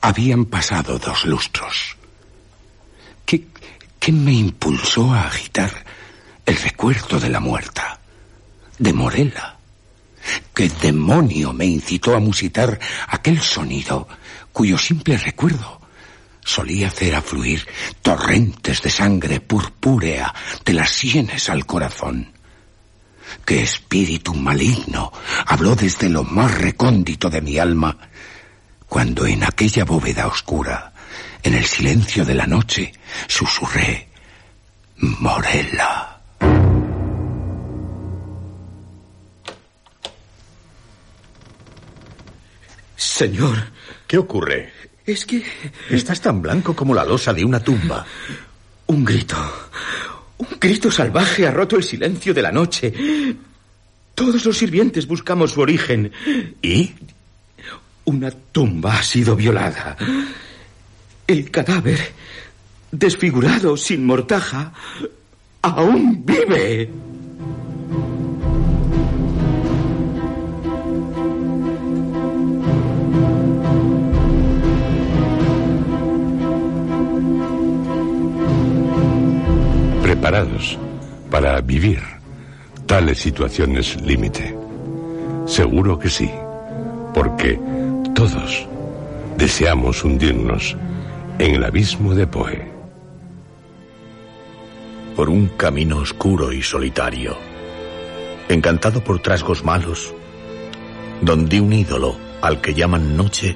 [0.00, 1.96] Habían pasado dos lustros.
[3.26, 3.46] ¿Qué,
[3.98, 5.72] qué me impulsó a agitar
[6.46, 7.98] el recuerdo de la muerta?
[8.78, 9.55] De Morella.
[10.54, 14.08] ¿Qué demonio me incitó a musitar aquel sonido
[14.52, 15.80] cuyo simple recuerdo
[16.44, 17.66] solía hacer afluir
[18.02, 20.32] torrentes de sangre purpúrea
[20.64, 22.32] de las sienes al corazón?
[23.44, 25.12] ¿Qué espíritu maligno
[25.46, 27.98] habló desde lo más recóndito de mi alma
[28.88, 30.92] cuando en aquella bóveda oscura,
[31.42, 32.92] en el silencio de la noche,
[33.26, 34.08] susurré
[34.96, 36.15] Morella?
[42.96, 43.58] Señor.
[44.06, 44.72] ¿Qué ocurre?
[45.04, 45.44] Es que...
[45.90, 48.04] Estás tan blanco como la losa de una tumba.
[48.86, 49.36] Un grito.
[50.38, 52.92] Un grito salvaje ha roto el silencio de la noche.
[54.14, 56.10] Todos los sirvientes buscamos su origen.
[56.62, 56.94] ¿Y?
[58.06, 59.96] Una tumba ha sido violada.
[61.26, 62.12] El cadáver,
[62.90, 64.72] desfigurado, sin mortaja,
[65.62, 66.90] aún vive.
[80.16, 80.78] Preparados
[81.30, 82.00] para vivir
[82.86, 84.56] tales situaciones límite?
[85.46, 86.30] Seguro que sí,
[87.12, 87.60] porque
[88.14, 88.66] todos
[89.36, 90.74] deseamos hundirnos
[91.38, 92.72] en el abismo de Poe.
[95.14, 97.36] Por un camino oscuro y solitario,
[98.48, 100.14] encantado por trasgos malos,
[101.20, 103.54] donde un ídolo al que llaman noche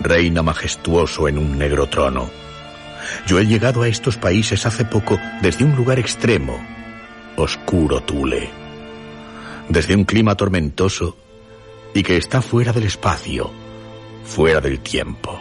[0.00, 2.47] reina majestuoso en un negro trono
[3.26, 6.58] yo he llegado a estos países hace poco desde un lugar extremo,
[7.36, 8.50] oscuro Tule.
[9.68, 11.16] desde un clima tormentoso
[11.94, 13.50] y que está fuera del espacio,
[14.24, 15.40] fuera del tiempo.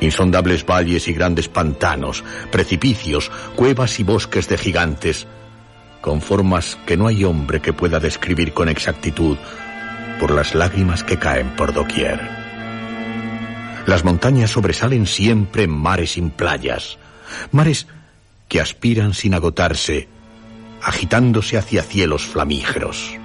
[0.00, 5.26] Insondables valles y grandes pantanos, precipicios, cuevas y bosques de gigantes,
[6.00, 9.38] con formas que no hay hombre que pueda describir con exactitud
[10.20, 12.43] por las lágrimas que caen por doquier.
[13.86, 16.98] Las montañas sobresalen siempre en mares sin playas,
[17.52, 17.86] mares
[18.48, 20.08] que aspiran sin agotarse,
[20.82, 23.16] agitándose hacia cielos flamígeros.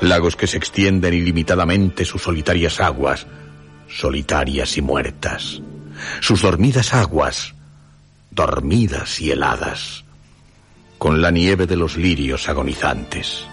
[0.00, 3.26] Lagos que se extienden ilimitadamente sus solitarias aguas,
[3.88, 5.62] solitarias y muertas.
[6.20, 7.54] Sus dormidas aguas,
[8.30, 10.04] dormidas y heladas,
[10.98, 13.46] con la nieve de los lirios agonizantes.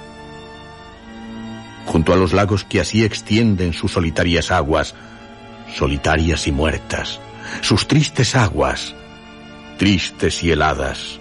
[1.86, 4.96] Junto a los lagos que así extienden sus solitarias aguas,
[5.76, 7.20] solitarias y muertas,
[7.62, 8.96] sus tristes aguas,
[9.78, 11.20] tristes y heladas,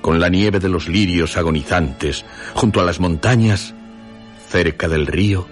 [0.00, 3.74] con la nieve de los lirios agonizantes, junto a las montañas,
[4.48, 5.46] cerca del río,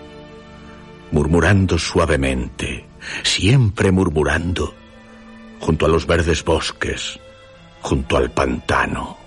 [1.11, 2.87] murmurando suavemente,
[3.23, 4.75] siempre murmurando,
[5.61, 7.19] junto a los verdes bosques,
[7.81, 9.19] junto al pantano,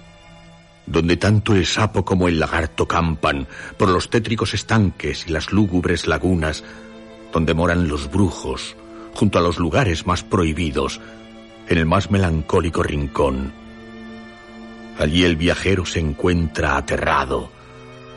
[0.86, 3.48] donde tanto el sapo como el lagarto campan
[3.78, 6.64] por los tétricos estanques y las lúgubres lagunas,
[7.32, 8.76] donde moran los brujos,
[9.14, 11.00] junto a los lugares más prohibidos,
[11.68, 13.54] en el más melancólico rincón.
[15.00, 17.52] Allí el viajero se encuentra aterrado,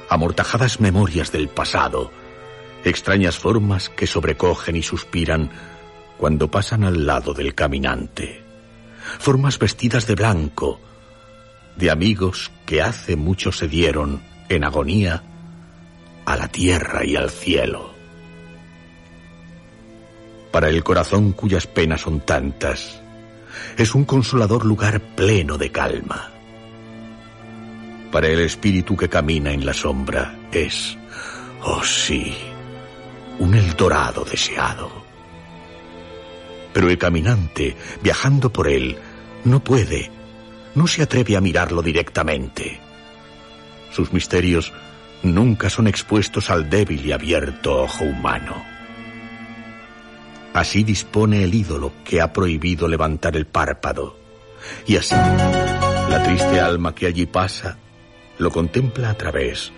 [0.08, 2.10] amortajadas memorias del pasado,
[2.84, 5.50] extrañas formas que sobrecogen y suspiran
[6.16, 8.42] cuando pasan al lado del caminante,
[9.18, 10.80] formas vestidas de blanco,
[11.76, 15.22] de amigos que hace mucho se dieron en agonía
[16.26, 17.89] a la tierra y al cielo.
[20.50, 23.00] Para el corazón cuyas penas son tantas,
[23.76, 26.30] es un consolador lugar pleno de calma.
[28.10, 30.98] Para el espíritu que camina en la sombra es,
[31.62, 32.34] oh sí,
[33.38, 34.90] un Eldorado deseado.
[36.72, 38.96] Pero el caminante, viajando por él,
[39.44, 40.10] no puede,
[40.74, 42.80] no se atreve a mirarlo directamente.
[43.92, 44.72] Sus misterios
[45.22, 48.69] nunca son expuestos al débil y abierto ojo humano.
[50.52, 54.16] Así dispone el ídolo que ha prohibido levantar el párpado.
[54.86, 57.78] Y así, la triste alma que allí pasa
[58.38, 59.70] lo contempla a través,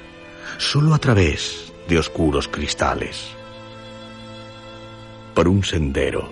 [0.59, 3.29] solo a través de oscuros cristales.
[5.35, 6.31] Por un sendero,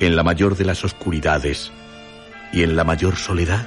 [0.00, 1.70] en la mayor de las oscuridades
[2.52, 3.64] y en la mayor soledad,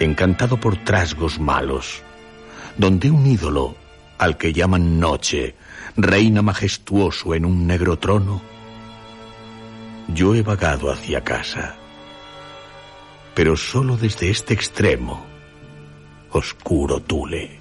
[0.00, 2.02] encantado por trasgos malos,
[2.76, 3.76] donde un ídolo,
[4.18, 5.56] al que llaman noche,
[5.96, 8.42] reina majestuoso en un negro trono,
[10.08, 11.76] yo he vagado hacia casa,
[13.34, 15.24] pero solo desde este extremo,
[16.30, 17.60] oscuro Tule.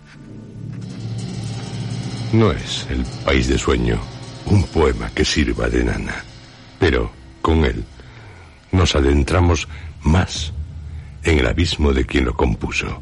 [2.33, 3.99] No es el país de sueño,
[4.47, 6.23] un poema que sirva de nana,
[6.79, 7.11] pero
[7.41, 7.83] con él
[8.71, 9.67] nos adentramos
[10.01, 10.51] más
[11.23, 13.01] en el abismo de quien lo compuso,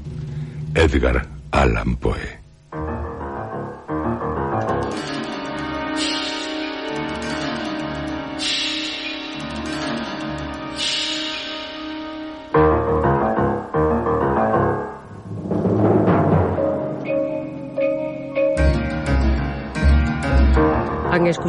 [0.76, 2.41] Edgar Allan Poe.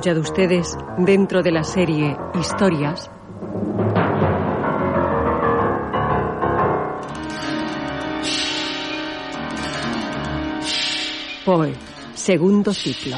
[0.02, 3.08] Escuchado ustedes dentro de la serie Historias.
[11.44, 11.72] Poe,
[12.14, 13.16] segundo ciclo.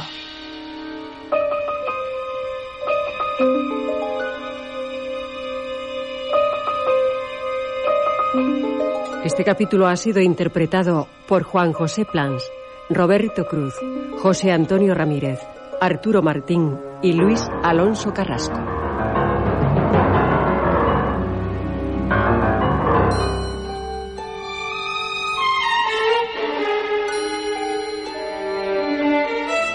[9.24, 12.44] Este capítulo ha sido interpretado por Juan José Plans,
[12.90, 13.72] Roberto Cruz,
[14.18, 15.40] José Antonio Ramírez,
[15.84, 18.58] Arturo Martín y Luis Alonso Carrasco.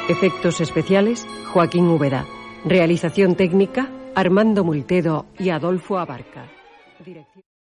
[0.09, 2.25] Efectos especiales, Joaquín Úbeda.
[2.65, 6.47] Realización técnica, Armando Multedo y Adolfo Abarca.
[7.05, 7.48] Dirección-